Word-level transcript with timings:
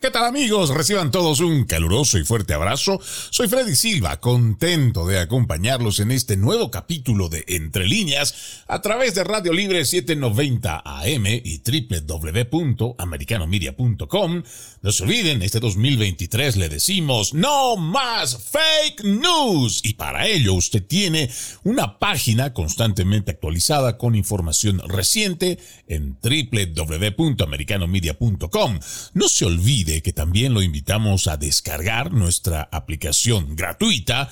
¿Qué 0.00 0.12
tal 0.12 0.26
amigos? 0.26 0.70
Reciban 0.70 1.10
todos 1.10 1.40
un 1.40 1.64
caluroso 1.64 2.18
y 2.18 2.24
fuerte 2.24 2.54
abrazo. 2.54 3.00
Soy 3.02 3.48
Freddy 3.48 3.74
Silva, 3.74 4.20
contento 4.20 5.08
de 5.08 5.18
acompañarlos 5.18 5.98
en 5.98 6.12
este 6.12 6.36
nuevo 6.36 6.70
capítulo 6.70 7.28
de 7.28 7.44
Entre 7.48 7.84
líneas 7.84 8.62
a 8.68 8.80
través 8.80 9.16
de 9.16 9.24
Radio 9.24 9.52
Libre 9.52 9.84
790 9.84 10.82
AM 10.84 11.26
y 11.26 11.60
www.americanomedia.com. 11.90 14.42
No 14.82 14.92
se 14.92 15.02
olviden, 15.02 15.42
este 15.42 15.58
2023 15.58 16.56
le 16.58 16.68
decimos 16.68 17.34
no 17.34 17.76
más 17.76 18.38
fake 18.38 19.02
news 19.02 19.80
y 19.82 19.94
para 19.94 20.28
ello 20.28 20.54
usted 20.54 20.86
tiene 20.86 21.28
una 21.64 21.98
página 21.98 22.54
constantemente 22.54 23.32
actualizada 23.32 23.98
con 23.98 24.14
información 24.14 24.80
reciente 24.86 25.58
en 25.88 26.16
www.americanomedia.com. 26.22 28.78
No 29.14 29.28
se 29.28 29.44
olvide 29.44 29.87
que 30.02 30.12
también 30.12 30.52
lo 30.52 30.62
invitamos 30.62 31.28
a 31.28 31.36
descargar 31.36 32.12
nuestra 32.12 32.68
aplicación 32.70 33.56
gratuita 33.56 34.30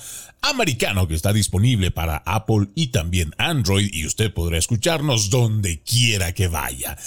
americano 0.49 1.07
que 1.07 1.15
está 1.15 1.33
disponible 1.33 1.91
para 1.91 2.17
Apple 2.25 2.69
y 2.75 2.87
también 2.87 3.33
Android 3.37 3.89
y 3.91 4.05
usted 4.05 4.33
podrá 4.33 4.57
escucharnos 4.57 5.29
donde 5.29 5.81
quiera 5.81 6.33
que 6.33 6.47
vaya. 6.47 6.97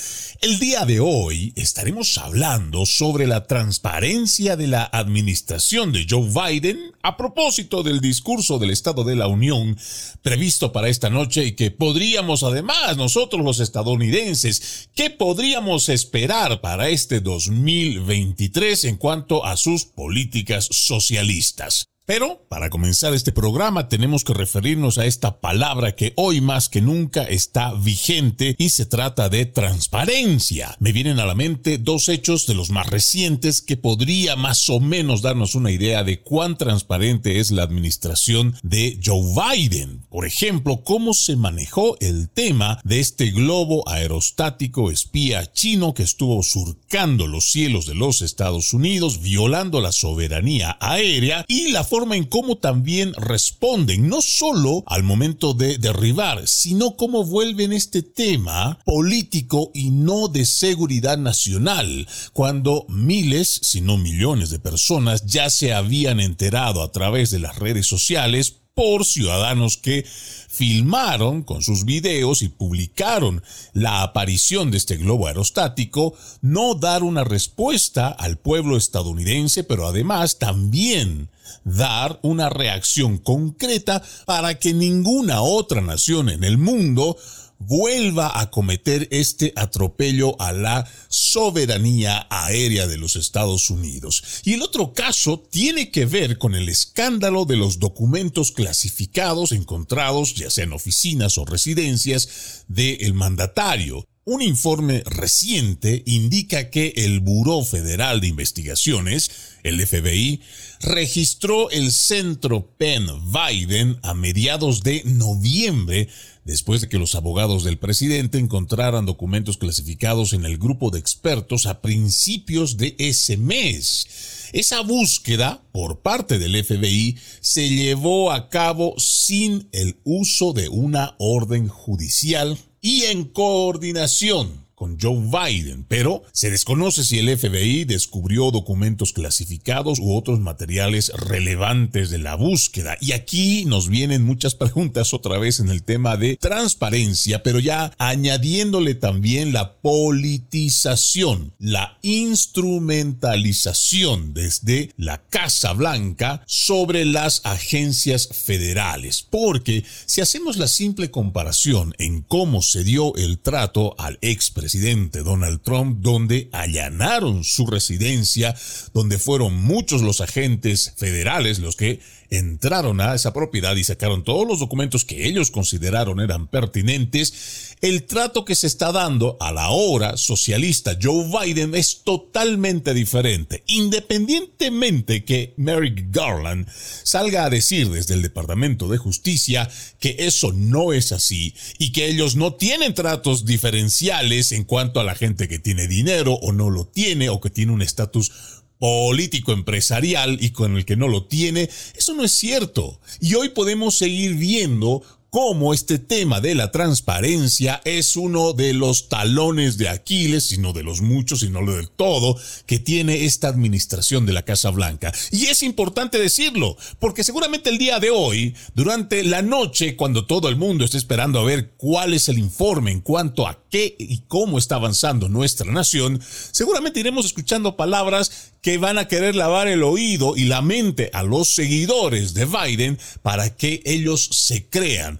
El 0.41 0.59
día 0.59 0.85
de 0.85 1.01
hoy 1.01 1.53
estaremos 1.57 2.17
hablando 2.19 2.87
sobre 2.87 3.27
la 3.27 3.47
transparencia 3.47 4.57
de 4.57 4.67
la 4.67 4.85
administración 4.85 5.93
de 5.93 6.07
Joe 6.09 6.29
Biden 6.29 6.93
a 7.03 7.17
propósito 7.17 7.83
del 7.83 8.01
discurso 8.01 8.59
del 8.59 8.71
Estado 8.71 9.05
de 9.05 9.17
la 9.17 9.27
Unión 9.27 9.77
previsto 10.23 10.73
para 10.73 10.89
esta 10.89 11.11
noche 11.11 11.45
y 11.45 11.53
que 11.53 11.71
podríamos 11.71 12.43
además 12.43 12.97
nosotros 12.97 13.45
los 13.45 13.61
estadounidenses, 13.61 14.91
¿qué 14.95 15.11
podríamos 15.11 15.89
esperar 15.89 16.61
para 16.61 16.89
este 16.89 17.21
2023 17.21 18.85
en 18.85 18.97
cuanto 18.97 19.45
a 19.45 19.57
sus 19.57 19.85
políticas 19.85 20.69
socialistas? 20.71 21.90
Pero 22.11 22.45
para 22.49 22.71
comenzar 22.71 23.15
este 23.15 23.31
programa 23.31 23.89
tenemos 23.89 24.25
que 24.25 24.35
referirnos 24.35 24.99
a 24.99 25.07
esta 25.07 25.41
palabra 25.41 25.95
que 25.95 26.13
hoy 26.17 26.41
más 26.41 26.69
que 26.69 26.81
nunca 26.81 27.23
está 27.23 27.73
vigente 27.73 28.57
y 28.59 28.71
se 28.71 28.85
trata 28.85 29.29
de 29.29 29.47
transparencia. 29.47 30.75
Me 30.81 30.91
vienen 30.91 31.21
a 31.21 31.25
la 31.25 31.37
mente 31.37 31.79
dos 31.79 32.09
hechos 32.09 32.49
de 32.49 32.55
los 32.55 32.71
más 32.71 32.89
recientes 32.89 33.63
que 33.63 33.77
podría 33.77 34.35
más 34.35 34.69
o 34.71 34.81
menos 34.81 35.23
darnos 35.23 35.55
una 35.55 35.71
idea 35.71 36.03
de 36.03 36.21
cuán 36.21 36.59
transparente 36.59 37.39
es 37.39 37.53
la 37.53 37.63
administración 37.63 38.57
de 38.65 38.99
Joe 39.05 39.23
Biden. 39.55 40.05
Por 40.11 40.27
ejemplo, 40.27 40.83
cómo 40.83 41.15
se 41.15 41.37
manejó 41.37 41.97
el 42.01 42.29
tema 42.29 42.81
de 42.83 42.99
este 42.99 43.31
globo 43.31 43.89
aerostático 43.89 44.91
espía 44.91 45.53
chino 45.53 45.95
que 45.95 46.03
estuvo 46.03 46.43
surcando 46.43 47.29
los 47.29 47.53
cielos 47.53 47.87
de 47.87 47.95
los 47.95 48.21
Estados 48.21 48.73
Unidos, 48.73 49.23
violando 49.23 49.81
la 49.81 49.93
soberanía 49.93 50.77
aérea 50.81 51.45
y 51.47 51.71
la 51.71 51.85
forma 51.85 52.00
en 52.01 52.25
cómo 52.25 52.57
también 52.57 53.13
responden, 53.15 54.09
no 54.09 54.23
solo 54.23 54.83
al 54.87 55.03
momento 55.03 55.55
de 55.55 55.79
derribar, 55.79 56.49
sino 56.49 56.97
cómo 56.97 57.25
vuelven 57.25 57.73
este 57.73 58.03
tema 58.03 58.79
político 58.85 59.71
y 59.75 59.91
no 59.91 60.29
de 60.29 60.45
seguridad 60.47 61.19
nacional, 61.19 62.09
cuando 62.33 62.87
miles, 62.89 63.61
si 63.63 63.81
no 63.81 63.97
millones 63.97 64.51
de 64.51 64.59
personas 64.59 65.27
ya 65.27 65.51
se 65.51 65.73
habían 65.73 66.21
enterado 66.21 66.83
a 66.83 66.91
través 66.93 67.31
de 67.31 67.39
las 67.39 67.57
redes 67.57 67.87
sociales 67.87 68.57
por 68.75 69.05
ciudadanos 69.05 69.77
que 69.77 70.07
filmaron 70.51 71.45
con 71.45 71.63
sus 71.63 71.85
videos 71.85 72.43
y 72.43 72.49
publicaron 72.49 73.43
la 73.73 74.03
aparición 74.03 74.73
de 74.73 74.79
este 74.79 74.97
globo 74.97 75.29
aerostático, 75.29 76.15
no 76.43 76.75
dar 76.75 77.05
una 77.05 77.23
respuesta 77.23 78.09
al 78.09 78.37
pueblo 78.37 78.77
estadounidense, 78.77 79.63
pero 79.63 79.87
además 79.87 80.39
también 80.39 81.31
dar 81.63 82.19
una 82.23 82.49
reacción 82.49 83.19
concreta 83.19 84.03
para 84.27 84.59
que 84.59 84.75
ninguna 84.75 85.41
otra 85.41 85.81
nación 85.81 86.29
en 86.29 86.43
el 86.43 86.59
mundo 86.59 87.17
vuelva 87.61 88.41
a 88.41 88.51
cometer 88.51 89.07
este 89.13 89.53
atropello 89.55 90.41
a 90.41 90.53
la 90.53 90.91
soberanía 91.09 92.27
aérea 92.31 92.89
de 92.89 92.97
los 92.97 93.15
Estados 93.15 93.71
Unidos. 93.71 94.43
Y 94.45 94.55
el 94.55 94.63
otro 94.63 94.93
caso 94.93 95.39
tiene 95.39 95.91
que 95.91 96.07
ver 96.07 96.39
con 96.39 96.55
el 96.55 96.69
escándalo 96.69 97.45
de 97.45 97.57
los 97.57 97.79
documentos 97.79 98.51
clasificados 98.51 99.53
encontrados 99.53 100.35
ya 100.35 100.51
sea 100.51 100.65
en 100.65 100.73
oficinas 100.73 101.39
o 101.39 101.45
residencias 101.45 102.65
del 102.67 103.15
mandatario. 103.15 104.05
Un 104.25 104.43
informe 104.43 105.03
reciente 105.07 106.03
indica 106.07 106.71
que 106.71 106.93
el 106.97 107.21
Buró 107.21 107.65
Federal 107.65 108.21
de 108.21 108.29
Investigaciones, 108.29 109.31
el 109.63 109.85
FBI, 109.85 110.41
registró 110.83 111.71
el 111.71 111.91
centro 111.91 112.77
Penn 112.77 113.09
Biden 113.33 113.99
a 114.03 114.15
mediados 114.15 114.83
de 114.83 115.03
noviembre 115.05 116.09
después 116.51 116.81
de 116.81 116.89
que 116.89 116.99
los 116.99 117.15
abogados 117.15 117.63
del 117.63 117.79
presidente 117.79 118.39
encontraran 118.39 119.07
documentos 119.07 119.57
clasificados 119.57 120.33
en 120.33 120.45
el 120.45 120.59
grupo 120.59 120.91
de 120.91 120.99
expertos 120.99 121.67
a 121.67 121.81
principios 121.81 122.77
de 122.77 122.97
ese 122.99 123.37
mes. 123.37 124.49
Esa 124.53 124.81
búsqueda 124.81 125.63
por 125.71 126.01
parte 126.01 126.41
del 126.41 126.65
FBI 126.65 127.17
se 127.41 127.69
llevó 127.69 128.33
a 128.33 128.49
cabo 128.49 128.95
sin 128.99 129.69
el 129.71 130.01
uso 130.03 130.53
de 130.53 130.69
una 130.69 131.15
orden 131.19 131.69
judicial 131.69 132.59
y 132.81 133.03
en 133.05 133.27
coordinación 133.27 134.70
con 134.81 134.99
Joe 134.99 135.21
Biden, 135.21 135.85
pero 135.87 136.25
se 136.33 136.51
desconoce 136.51 137.05
si 137.05 137.19
el 137.19 137.37
FBI 137.37 137.85
descubrió 137.85 138.51
documentos 138.51 139.13
clasificados 139.13 139.99
u 139.99 140.17
otros 140.17 140.41
materiales 140.41 141.13
relevantes 141.15 142.09
de 142.09 142.17
la 142.17 142.35
búsqueda. 142.35 142.97
Y 142.99 143.13
aquí 143.13 143.67
nos 143.67 143.91
vienen 143.91 144.25
muchas 144.25 144.55
preguntas 144.55 145.13
otra 145.13 145.37
vez 145.37 145.61
en 145.61 145.69
el 145.69 145.83
tema 145.83 146.17
de 146.17 146.39
transparencia, 146.39 147.43
pero 147.43 147.59
ya 147.59 147.93
añadiéndole 147.99 148.95
también 148.95 149.53
la 149.53 149.75
politización, 149.75 151.53
la 151.59 151.99
instrumentalización 152.01 154.33
desde 154.33 154.95
la 154.97 155.21
Casa 155.29 155.75
Blanca 155.75 156.43
sobre 156.47 157.05
las 157.05 157.43
agencias 157.45 158.29
federales. 158.29 159.27
Porque 159.29 159.85
si 160.07 160.23
hacemos 160.23 160.57
la 160.57 160.69
simple 160.69 161.11
comparación 161.11 161.93
en 161.99 162.23
cómo 162.23 162.63
se 162.63 162.83
dio 162.83 163.15
el 163.17 163.41
trato 163.41 163.95
al 163.99 164.17
expresidente, 164.23 164.70
presidente 164.71 165.25
Donald 165.25 165.63
Trump, 165.63 165.99
donde 166.01 166.49
allanaron 166.53 167.43
su 167.43 167.67
residencia, 167.67 168.55
donde 168.95 169.19
fueron 169.19 169.57
muchos 169.57 170.01
los 170.01 170.21
agentes 170.21 170.95
federales 170.97 171.59
los 171.59 171.75
que 171.75 171.99
entraron 172.31 173.01
a 173.01 173.15
esa 173.15 173.33
propiedad 173.33 173.75
y 173.75 173.85
sacaron 173.85 174.23
todos 174.23 174.47
los 174.47 174.61
documentos 174.61 175.05
que 175.05 175.27
ellos 175.27 175.51
consideraron 175.51 176.21
eran 176.21 176.47
pertinentes, 176.47 177.77
el 177.81 178.05
trato 178.05 178.45
que 178.45 178.55
se 178.55 178.67
está 178.67 178.93
dando 178.93 179.37
a 179.41 179.53
la 179.53 179.71
hora 179.71 180.17
socialista 180.17 180.97
Joe 181.01 181.29
Biden 181.29 181.75
es 181.75 182.03
totalmente 182.05 182.95
diferente, 182.95 183.65
independientemente 183.67 185.25
que 185.25 185.55
Merrick 185.57 186.07
Garland 186.11 186.69
salga 186.71 187.45
a 187.45 187.51
decir 187.51 187.91
desde 187.91 188.15
el 188.15 188.23
Departamento 188.23 188.89
de 188.89 188.99
Justicia 188.99 189.69
que 189.99 190.17
eso 190.21 190.53
no 190.53 190.93
es 190.93 191.13
así 191.13 191.55
y 191.79 191.93
que 191.93 192.07
ellos 192.07 192.37
no 192.37 192.55
tienen 192.55 192.95
tratos 192.95 193.45
diferenciales 193.45 194.53
en 194.53 194.65
cuanto 194.65 195.01
a 195.01 195.05
la 195.05 195.15
gente 195.15 195.49
que 195.49 195.59
tiene 195.59 195.89
dinero 195.89 196.35
o 196.35 196.53
no 196.53 196.71
lo 196.71 196.87
tiene 196.87 197.29
o 197.29 197.41
que 197.41 197.51
tiene 197.51 197.73
un 197.73 197.83
estatus 197.83 198.60
político 198.81 199.53
empresarial 199.53 200.39
y 200.41 200.51
con 200.51 200.77
el 200.77 200.87
que 200.87 200.97
no 200.97 201.07
lo 201.07 201.25
tiene, 201.27 201.69
eso 201.97 202.15
no 202.15 202.25
es 202.25 202.33
cierto. 202.33 202.99
Y 203.21 203.35
hoy 203.35 203.51
podemos 203.51 203.97
seguir 203.97 204.35
viendo 204.35 205.03
cómo 205.31 205.73
este 205.73 205.99
tema 205.99 206.41
de 206.41 206.57
la 206.57 206.73
transparencia 206.73 207.81
es 207.85 208.17
uno 208.17 208.53
de 208.53 208.75
los 208.75 209.09
talones 209.09 209.79
de 209.79 209.89
Aquiles, 209.89 210.45
sino 210.45 210.73
de 210.73 210.83
los 210.83 211.01
muchos, 211.01 211.41
sino 211.41 211.65
del 211.65 211.89
todo, 211.89 212.37
que 212.67 212.81
tiene 212.81 213.25
esta 213.25 213.49
administración 213.49 214.27
de 214.27 214.33
la 214.33 214.43
Casa 214.43 214.71
Blanca. 214.71 215.13
Y 215.31 215.47
es 215.47 215.63
importante 215.63 216.19
decirlo, 216.19 216.77
porque 216.99 217.25
seguramente 217.25 217.71
el 217.71 217.79
día 217.79 218.01
de 218.01 218.11
hoy, 218.11 218.55
durante 218.75 219.23
la 219.23 219.43
noche, 219.43 219.95
cuando 219.97 220.27
todo 220.27 220.49
el 220.49 220.57
mundo 220.57 220.85
está 220.85 220.99
esperando 220.99 221.39
a 221.39 221.45
ver 221.45 221.71
cuál 221.77 222.13
es 222.13 222.29
el 222.29 222.39
informe 222.39 222.91
en 222.91 223.01
cuanto 223.01 223.47
a 223.47 223.63
qué 223.71 223.95
y 223.99 224.23
cómo 224.27 224.59
está 224.59 224.75
avanzando 224.75 225.29
nuestra 225.29 225.71
nación, 225.71 226.21
seguramente 226.51 227.01
iremos 227.01 227.25
escuchando 227.25 227.77
palabras 227.77 228.51
que 228.63 228.79
van 228.79 228.99
a 228.99 229.09
querer 229.09 229.37
lavar 229.37 229.69
el 229.69 229.83
oído 229.83 230.37
y 230.37 230.45
la 230.45 230.61
mente 230.61 231.11
a 231.13 231.23
los 231.23 231.55
seguidores 231.55 232.35
de 232.35 232.45
Biden 232.45 232.99
para 233.23 233.57
que 233.57 233.81
ellos 233.85 234.29
se 234.33 234.67
crean 234.67 235.20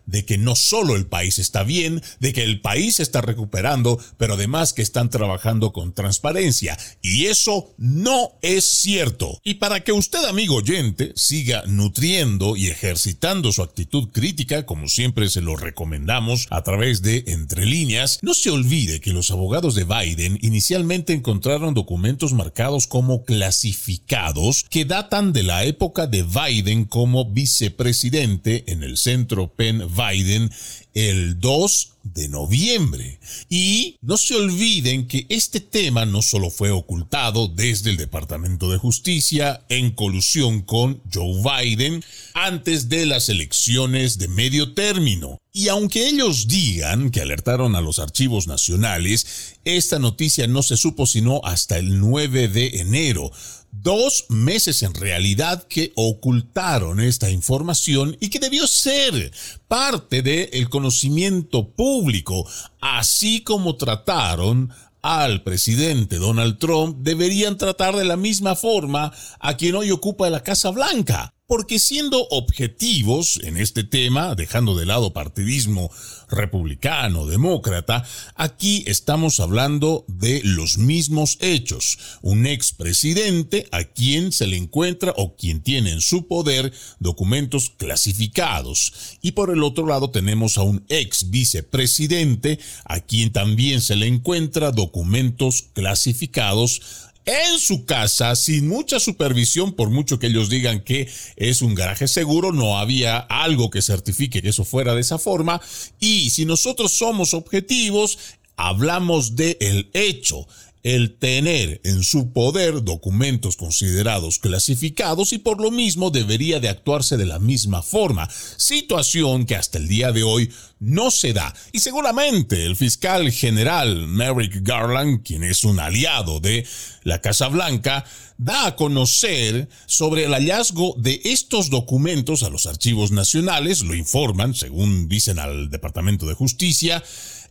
de 0.11 0.25
que 0.25 0.37
no 0.37 0.55
solo 0.55 0.95
el 0.95 1.07
país 1.07 1.39
está 1.39 1.63
bien, 1.63 2.01
de 2.19 2.33
que 2.33 2.43
el 2.43 2.61
país 2.61 2.99
está 2.99 3.21
recuperando, 3.21 3.99
pero 4.17 4.35
además 4.35 4.73
que 4.73 4.81
están 4.81 5.09
trabajando 5.09 5.73
con 5.73 5.93
transparencia. 5.93 6.77
Y 7.01 7.25
eso 7.27 7.73
no 7.77 8.33
es 8.41 8.65
cierto. 8.65 9.39
Y 9.43 9.55
para 9.55 9.83
que 9.83 9.91
usted, 9.91 10.23
amigo 10.25 10.55
oyente, 10.55 11.13
siga 11.15 11.63
nutriendo 11.65 12.55
y 12.55 12.67
ejercitando 12.67 13.51
su 13.51 13.63
actitud 13.63 14.09
crítica, 14.11 14.65
como 14.65 14.87
siempre 14.87 15.29
se 15.29 15.41
lo 15.41 15.55
recomendamos 15.55 16.47
a 16.49 16.63
través 16.63 17.01
de 17.01 17.23
Entre 17.27 17.65
líneas, 17.65 18.19
no 18.21 18.33
se 18.33 18.49
olvide 18.49 18.99
que 18.99 19.13
los 19.13 19.31
abogados 19.31 19.75
de 19.75 19.85
Biden 19.85 20.37
inicialmente 20.41 21.13
encontraron 21.13 21.73
documentos 21.73 22.33
marcados 22.33 22.87
como 22.87 23.23
clasificados 23.23 24.65
que 24.69 24.85
datan 24.85 25.33
de 25.33 25.43
la 25.43 25.63
época 25.63 26.07
de 26.07 26.23
Biden 26.23 26.85
como 26.85 27.31
vicepresidente 27.31 28.71
en 28.71 28.83
el 28.83 28.97
centro 28.97 29.53
Penn 29.53 29.93
Biden 30.09 30.49
el 30.93 31.39
2 31.39 31.93
de 32.03 32.27
noviembre. 32.27 33.19
Y 33.49 33.97
no 34.01 34.17
se 34.17 34.35
olviden 34.35 35.07
que 35.07 35.25
este 35.29 35.59
tema 35.59 36.05
no 36.05 36.21
solo 36.21 36.49
fue 36.49 36.71
ocultado 36.71 37.47
desde 37.47 37.91
el 37.91 37.97
Departamento 37.97 38.71
de 38.71 38.77
Justicia 38.77 39.61
en 39.69 39.91
colusión 39.91 40.61
con 40.61 41.01
Joe 41.13 41.41
Biden 41.43 42.03
antes 42.33 42.89
de 42.89 43.05
las 43.05 43.29
elecciones 43.29 44.17
de 44.17 44.27
medio 44.27 44.73
término. 44.73 45.40
Y 45.53 45.67
aunque 45.67 46.07
ellos 46.07 46.47
digan 46.47 47.09
que 47.09 47.21
alertaron 47.21 47.75
a 47.75 47.81
los 47.81 47.99
archivos 47.99 48.47
nacionales, 48.47 49.57
esta 49.65 49.99
noticia 49.99 50.47
no 50.47 50.63
se 50.63 50.77
supo 50.77 51.05
sino 51.05 51.41
hasta 51.43 51.77
el 51.77 51.99
9 51.99 52.47
de 52.47 52.79
enero 52.79 53.31
dos 53.71 54.25
meses 54.29 54.83
en 54.83 54.93
realidad 54.93 55.63
que 55.67 55.91
ocultaron 55.95 56.99
esta 56.99 57.29
información 57.29 58.15
y 58.19 58.29
que 58.29 58.39
debió 58.39 58.67
ser 58.67 59.31
parte 59.67 60.21
del 60.21 60.69
conocimiento 60.69 61.69
público, 61.69 62.47
así 62.79 63.41
como 63.41 63.75
trataron 63.75 64.71
al 65.01 65.43
presidente 65.43 66.17
Donald 66.17 66.59
Trump, 66.59 66.99
deberían 67.01 67.57
tratar 67.57 67.95
de 67.95 68.05
la 68.05 68.17
misma 68.17 68.55
forma 68.55 69.11
a 69.39 69.57
quien 69.57 69.75
hoy 69.75 69.91
ocupa 69.91 70.29
la 70.29 70.43
Casa 70.43 70.69
Blanca 70.69 71.33
porque 71.51 71.79
siendo 71.79 72.27
objetivos 72.29 73.37
en 73.43 73.57
este 73.57 73.83
tema, 73.83 74.35
dejando 74.35 74.73
de 74.77 74.85
lado 74.85 75.11
partidismo 75.11 75.91
republicano, 76.29 77.25
demócrata, 77.25 78.05
aquí 78.35 78.85
estamos 78.87 79.41
hablando 79.41 80.05
de 80.07 80.39
los 80.45 80.77
mismos 80.77 81.37
hechos. 81.41 81.97
Un 82.21 82.47
expresidente 82.47 83.67
a 83.73 83.83
quien 83.83 84.31
se 84.31 84.47
le 84.47 84.55
encuentra 84.55 85.13
o 85.17 85.35
quien 85.35 85.61
tiene 85.61 85.91
en 85.91 85.99
su 85.99 86.25
poder 86.25 86.71
documentos 86.99 87.69
clasificados. 87.75 89.17
Y 89.21 89.33
por 89.33 89.49
el 89.49 89.61
otro 89.63 89.85
lado 89.85 90.09
tenemos 90.09 90.57
a 90.57 90.63
un 90.63 90.85
ex 90.87 91.31
vicepresidente 91.31 92.59
a 92.85 93.01
quien 93.01 93.33
también 93.33 93.81
se 93.81 93.97
le 93.97 94.07
encuentra 94.07 94.71
documentos 94.71 95.63
clasificados 95.73 97.10
en 97.25 97.59
su 97.59 97.85
casa 97.85 98.35
sin 98.35 98.67
mucha 98.67 98.99
supervisión, 98.99 99.73
por 99.73 99.89
mucho 99.89 100.19
que 100.19 100.27
ellos 100.27 100.49
digan 100.49 100.81
que 100.81 101.09
es 101.35 101.61
un 101.61 101.75
garaje 101.75 102.07
seguro, 102.07 102.51
no 102.51 102.77
había 102.77 103.17
algo 103.17 103.69
que 103.69 103.81
certifique 103.81 104.41
que 104.41 104.49
eso 104.49 104.65
fuera 104.65 104.95
de 104.95 105.01
esa 105.01 105.17
forma. 105.17 105.61
Y 105.99 106.29
si 106.31 106.45
nosotros 106.45 106.91
somos 106.91 107.33
objetivos, 107.33 108.17
hablamos 108.55 109.35
de 109.35 109.57
hecho 109.93 110.47
el 110.83 111.17
tener 111.17 111.81
en 111.83 112.03
su 112.03 112.33
poder 112.33 112.83
documentos 112.83 113.55
considerados 113.55 114.39
clasificados 114.39 115.33
y 115.33 115.37
por 115.37 115.61
lo 115.61 115.71
mismo 115.71 116.09
debería 116.09 116.59
de 116.59 116.69
actuarse 116.69 117.17
de 117.17 117.25
la 117.25 117.39
misma 117.39 117.81
forma, 117.83 118.29
situación 118.57 119.45
que 119.45 119.55
hasta 119.55 119.77
el 119.77 119.87
día 119.87 120.11
de 120.11 120.23
hoy 120.23 120.51
no 120.79 121.11
se 121.11 121.33
da. 121.33 121.53
Y 121.71 121.79
seguramente 121.79 122.65
el 122.65 122.75
fiscal 122.75 123.31
general 123.31 124.07
Merrick 124.07 124.61
Garland, 124.63 125.23
quien 125.23 125.43
es 125.43 125.63
un 125.63 125.79
aliado 125.79 126.39
de 126.39 126.65
la 127.03 127.21
Casa 127.21 127.47
Blanca, 127.47 128.03
da 128.37 128.65
a 128.65 128.75
conocer 128.75 129.69
sobre 129.85 130.25
el 130.25 130.33
hallazgo 130.33 130.95
de 130.97 131.21
estos 131.25 131.69
documentos 131.69 132.41
a 132.41 132.49
los 132.49 132.65
archivos 132.65 133.11
nacionales, 133.11 133.83
lo 133.83 133.93
informan, 133.93 134.55
según 134.55 135.07
dicen 135.07 135.37
al 135.37 135.69
Departamento 135.69 136.25
de 136.25 136.33
Justicia, 136.33 137.03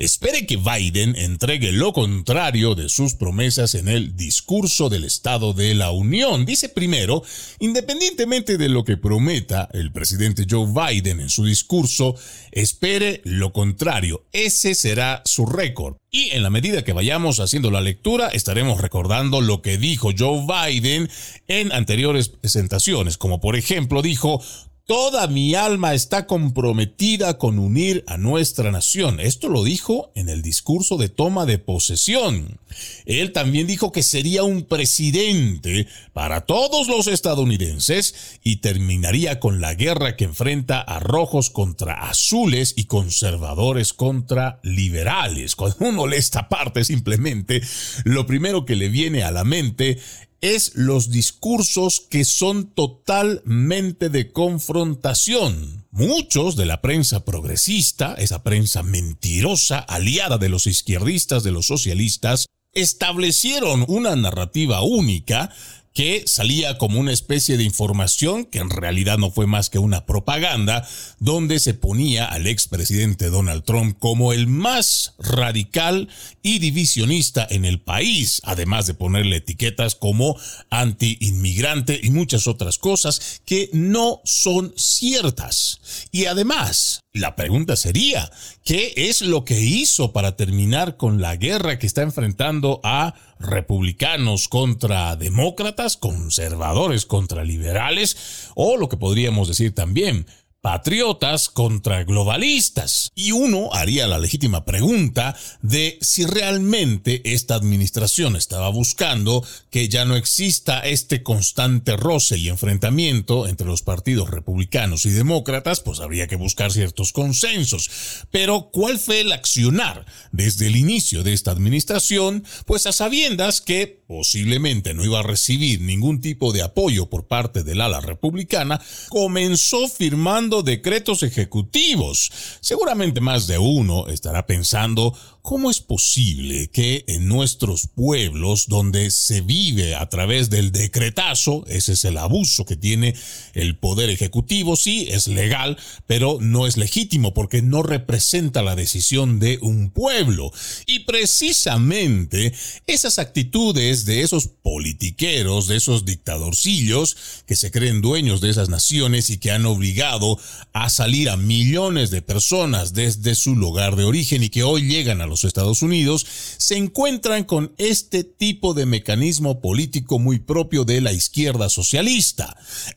espere 0.00 0.46
que 0.46 0.56
Biden 0.56 1.14
entregue 1.14 1.72
lo 1.72 1.92
contrario 1.92 2.74
de 2.74 2.88
sus 2.88 3.14
promesas 3.14 3.74
en 3.74 3.86
el 3.86 4.16
discurso 4.16 4.88
del 4.88 5.04
Estado 5.04 5.52
de 5.52 5.74
la 5.74 5.90
Unión. 5.90 6.46
Dice 6.46 6.70
primero, 6.70 7.22
independientemente 7.58 8.56
de 8.56 8.70
lo 8.70 8.82
que 8.82 8.96
prometa 8.96 9.68
el 9.74 9.92
presidente 9.92 10.46
Joe 10.48 10.66
Biden 10.66 11.20
en 11.20 11.28
su 11.28 11.44
discurso, 11.44 12.14
espere 12.50 13.20
lo 13.24 13.52
contrario. 13.52 14.24
Ese 14.32 14.74
será 14.74 15.20
su 15.26 15.44
récord. 15.44 15.96
Y 16.10 16.30
en 16.30 16.42
la 16.42 16.50
medida 16.50 16.82
que 16.82 16.94
vayamos 16.94 17.38
haciendo 17.38 17.70
la 17.70 17.82
lectura, 17.82 18.28
estaremos 18.28 18.80
recordando 18.80 19.42
lo 19.42 19.60
que 19.60 19.76
dijo 19.76 20.10
Joe 20.18 20.46
Biden 20.46 21.10
en 21.46 21.72
anteriores 21.72 22.30
presentaciones, 22.30 23.18
como 23.18 23.38
por 23.40 23.54
ejemplo 23.54 24.00
dijo, 24.00 24.42
Toda 24.90 25.28
mi 25.28 25.54
alma 25.54 25.94
está 25.94 26.26
comprometida 26.26 27.38
con 27.38 27.60
unir 27.60 28.02
a 28.08 28.16
nuestra 28.16 28.72
nación. 28.72 29.20
Esto 29.20 29.48
lo 29.48 29.62
dijo 29.62 30.10
en 30.16 30.28
el 30.28 30.42
discurso 30.42 30.96
de 30.96 31.08
toma 31.08 31.46
de 31.46 31.58
posesión. 31.58 32.58
Él 33.06 33.30
también 33.30 33.68
dijo 33.68 33.92
que 33.92 34.02
sería 34.02 34.42
un 34.42 34.64
presidente 34.64 35.86
para 36.12 36.40
todos 36.40 36.88
los 36.88 37.06
estadounidenses 37.06 38.40
y 38.42 38.56
terminaría 38.56 39.38
con 39.38 39.60
la 39.60 39.74
guerra 39.74 40.16
que 40.16 40.24
enfrenta 40.24 40.80
a 40.80 40.98
rojos 40.98 41.50
contra 41.50 41.94
azules 42.10 42.74
y 42.76 42.86
conservadores 42.86 43.92
contra 43.92 44.58
liberales. 44.64 45.54
Cuando 45.54 45.76
uno 45.88 46.08
lee 46.08 46.16
esta 46.16 46.48
parte 46.48 46.82
simplemente, 46.82 47.62
lo 48.02 48.26
primero 48.26 48.64
que 48.64 48.74
le 48.74 48.88
viene 48.88 49.22
a 49.22 49.30
la 49.30 49.44
mente 49.44 50.00
es 50.40 50.72
los 50.74 51.10
discursos 51.10 52.00
que 52.08 52.24
son 52.24 52.70
totalmente 52.70 54.08
de 54.08 54.32
confrontación. 54.32 55.86
Muchos 55.90 56.56
de 56.56 56.66
la 56.66 56.80
prensa 56.80 57.24
progresista, 57.24 58.14
esa 58.14 58.42
prensa 58.42 58.82
mentirosa, 58.82 59.78
aliada 59.78 60.38
de 60.38 60.48
los 60.48 60.66
izquierdistas, 60.66 61.42
de 61.42 61.52
los 61.52 61.66
socialistas, 61.66 62.46
establecieron 62.72 63.84
una 63.88 64.14
narrativa 64.16 64.82
única 64.82 65.50
que 65.92 66.22
salía 66.26 66.78
como 66.78 67.00
una 67.00 67.12
especie 67.12 67.56
de 67.56 67.64
información 67.64 68.44
que 68.44 68.58
en 68.58 68.70
realidad 68.70 69.18
no 69.18 69.30
fue 69.30 69.46
más 69.46 69.70
que 69.70 69.78
una 69.78 70.06
propaganda, 70.06 70.88
donde 71.18 71.58
se 71.58 71.74
ponía 71.74 72.26
al 72.26 72.46
expresidente 72.46 73.28
Donald 73.28 73.64
Trump 73.64 73.98
como 73.98 74.32
el 74.32 74.46
más 74.46 75.14
radical 75.18 76.08
y 76.42 76.58
divisionista 76.58 77.46
en 77.50 77.64
el 77.64 77.80
país, 77.80 78.40
además 78.44 78.86
de 78.86 78.94
ponerle 78.94 79.36
etiquetas 79.36 79.94
como 79.94 80.36
anti-inmigrante 80.70 82.00
y 82.02 82.10
muchas 82.10 82.46
otras 82.46 82.78
cosas 82.78 83.40
que 83.44 83.68
no 83.72 84.20
son 84.24 84.72
ciertas. 84.76 86.08
Y 86.12 86.26
además, 86.26 87.00
la 87.12 87.34
pregunta 87.34 87.74
sería, 87.76 88.30
¿qué 88.64 88.92
es 88.96 89.20
lo 89.22 89.44
que 89.44 89.60
hizo 89.60 90.12
para 90.12 90.36
terminar 90.36 90.96
con 90.96 91.20
la 91.20 91.36
guerra 91.36 91.78
que 91.78 91.86
está 91.86 92.02
enfrentando 92.02 92.80
a 92.84 93.14
republicanos 93.38 94.48
contra 94.48 95.16
demócratas, 95.16 95.96
conservadores 95.96 97.06
contra 97.06 97.42
liberales, 97.42 98.50
o 98.54 98.76
lo 98.76 98.88
que 98.88 98.96
podríamos 98.96 99.48
decir 99.48 99.74
también, 99.74 100.26
patriotas 100.60 101.48
contra 101.48 102.04
globalistas. 102.04 103.10
Y 103.14 103.32
uno 103.32 103.72
haría 103.72 104.06
la 104.06 104.18
legítima 104.18 104.64
pregunta 104.64 105.36
de 105.62 105.98
si 106.00 106.26
realmente 106.26 107.22
esta 107.32 107.54
administración 107.54 108.36
estaba 108.36 108.68
buscando 108.68 109.44
que 109.70 109.88
ya 109.88 110.04
no 110.04 110.16
exista 110.16 110.80
este 110.80 111.22
constante 111.22 111.96
roce 111.96 112.36
y 112.36 112.48
enfrentamiento 112.48 113.48
entre 113.48 113.66
los 113.66 113.82
partidos 113.82 114.30
republicanos 114.30 115.06
y 115.06 115.10
demócratas, 115.10 115.80
pues 115.80 116.00
habría 116.00 116.26
que 116.26 116.36
buscar 116.36 116.72
ciertos 116.72 117.12
consensos. 117.12 117.90
Pero 118.30 118.70
¿cuál 118.72 118.98
fue 118.98 119.20
el 119.20 119.32
accionar 119.32 120.04
desde 120.32 120.66
el 120.66 120.76
inicio 120.76 121.22
de 121.22 121.32
esta 121.32 121.52
administración? 121.52 122.44
Pues 122.66 122.86
a 122.86 122.92
sabiendas 122.92 123.60
que 123.60 124.00
posiblemente 124.06 124.92
no 124.92 125.04
iba 125.04 125.20
a 125.20 125.22
recibir 125.22 125.80
ningún 125.80 126.20
tipo 126.20 126.52
de 126.52 126.62
apoyo 126.62 127.08
por 127.08 127.28
parte 127.28 127.62
del 127.62 127.80
ala 127.80 128.00
republicana, 128.00 128.80
comenzó 129.08 129.88
firmando 129.88 130.49
decretos 130.62 131.22
ejecutivos. 131.22 132.30
Seguramente 132.60 133.20
más 133.20 133.46
de 133.46 133.58
uno 133.58 134.08
estará 134.08 134.46
pensando 134.46 135.16
¿Cómo 135.42 135.70
es 135.70 135.80
posible 135.80 136.68
que 136.68 137.04
en 137.08 137.26
nuestros 137.26 137.86
pueblos, 137.86 138.66
donde 138.68 139.10
se 139.10 139.40
vive 139.40 139.94
a 139.94 140.06
través 140.10 140.50
del 140.50 140.70
decretazo, 140.70 141.64
ese 141.66 141.94
es 141.94 142.04
el 142.04 142.18
abuso 142.18 142.66
que 142.66 142.76
tiene 142.76 143.14
el 143.54 143.78
poder 143.78 144.10
ejecutivo, 144.10 144.76
sí, 144.76 145.06
es 145.10 145.28
legal, 145.28 145.78
pero 146.06 146.38
no 146.40 146.66
es 146.66 146.76
legítimo 146.76 147.32
porque 147.32 147.62
no 147.62 147.82
representa 147.82 148.62
la 148.62 148.76
decisión 148.76 149.40
de 149.40 149.58
un 149.62 149.90
pueblo? 149.90 150.52
Y 150.86 151.00
precisamente 151.00 152.52
esas 152.86 153.18
actitudes 153.18 154.04
de 154.04 154.20
esos 154.20 154.46
politiqueros, 154.46 155.68
de 155.68 155.76
esos 155.76 156.04
dictadorcillos 156.04 157.16
que 157.46 157.56
se 157.56 157.70
creen 157.70 158.02
dueños 158.02 158.42
de 158.42 158.50
esas 158.50 158.68
naciones 158.68 159.30
y 159.30 159.38
que 159.38 159.52
han 159.52 159.64
obligado 159.64 160.38
a 160.74 160.90
salir 160.90 161.30
a 161.30 161.38
millones 161.38 162.10
de 162.10 162.20
personas 162.20 162.92
desde 162.92 163.34
su 163.34 163.56
lugar 163.56 163.96
de 163.96 164.04
origen 164.04 164.42
y 164.42 164.50
que 164.50 164.62
hoy 164.62 164.82
llegan 164.82 165.22
a 165.22 165.29
los 165.30 165.44
Estados 165.44 165.80
Unidos, 165.80 166.26
se 166.58 166.76
encuentran 166.76 167.44
con 167.44 167.72
este 167.78 168.24
tipo 168.24 168.74
de 168.74 168.84
mecanismo 168.84 169.60
político 169.60 170.18
muy 170.18 170.38
propio 170.38 170.84
de 170.84 171.00
la 171.00 171.12
izquierda 171.12 171.70
socialista. 171.70 172.56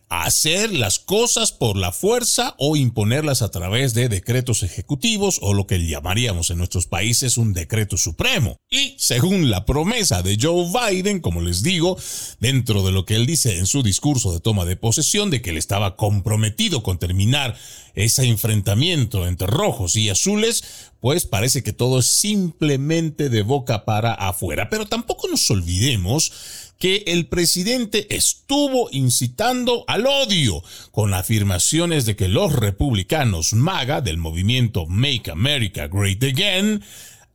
Hacer 0.10 0.74
las 0.74 1.00
cosas 1.00 1.52
por 1.52 1.78
la 1.78 1.92
fuerza 1.92 2.56
o 2.58 2.76
imponerlas 2.76 3.42
a 3.42 3.50
través 3.50 3.94
de 3.94 4.10
decretos 4.10 4.64
ejecutivos 4.64 5.40
o 5.42 5.54
lo 5.54 5.66
que 5.66 5.88
llamaríamos 5.88 6.50
en 6.50 6.58
nuestros 6.58 6.88
países 6.88 7.38
un 7.38 7.54
decreto 7.54 7.98
supremo. 7.98 8.58
Y 8.70 8.96
según 8.98 9.50
la 9.50 9.66
promesa 9.66 10.22
de 10.22 10.38
Joe 10.40 10.68
Biden, 10.68 11.20
como 11.20 11.42
les 11.42 11.64
digo, 11.64 11.98
dentro 12.40 12.86
de 12.86 12.92
lo 12.92 13.06
que 13.06 13.16
él 13.16 13.26
dice 13.26 13.60
en 13.60 13.68
su 13.68 13.84
discurso 13.84 14.34
de 14.34 14.40
toma 14.40 14.66
de 14.66 14.76
posesión, 14.76 15.30
de 15.30 15.42
que 15.42 15.52
él 15.52 15.58
estaba 15.58 15.96
comprometido 15.96 16.84
con 16.84 16.98
terminar 17.00 17.56
ese 17.96 18.26
enfrentamiento 18.26 19.28
entre 19.28 19.48
rojos 19.48 19.96
y 19.96 20.10
azules, 20.10 20.64
pues 21.00 21.26
parece 21.26 21.64
que 21.64 21.74
todo 21.74 22.00
es 22.00 22.08
simplemente 22.24 23.28
de 23.28 23.42
boca 23.42 23.84
para 23.84 24.14
afuera. 24.14 24.70
Pero 24.70 24.86
tampoco 24.86 25.28
nos 25.28 25.52
olvidemos 25.52 26.32
que 26.80 27.04
el 27.08 27.28
presidente 27.28 28.16
estuvo 28.16 28.88
incitando 28.92 29.84
al 29.88 30.08
odio 30.08 30.64
con 30.92 31.14
afirmaciones 31.14 32.06
de 32.06 32.16
que 32.16 32.30
los 32.30 32.54
republicanos 32.54 33.52
MAGA 33.52 34.00
del 34.00 34.20
movimiento 34.20 34.86
Make 34.86 35.32
America 35.32 35.88
Great 35.88 36.24
Again 36.24 36.82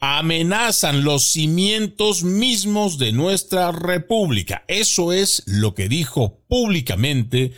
amenazan 0.00 1.04
los 1.04 1.24
cimientos 1.24 2.22
mismos 2.22 2.96
de 2.96 3.12
nuestra 3.12 3.72
república. 3.72 4.64
Eso 4.68 5.12
es 5.12 5.42
lo 5.44 5.74
que 5.74 5.90
dijo 5.90 6.40
públicamente 6.48 7.52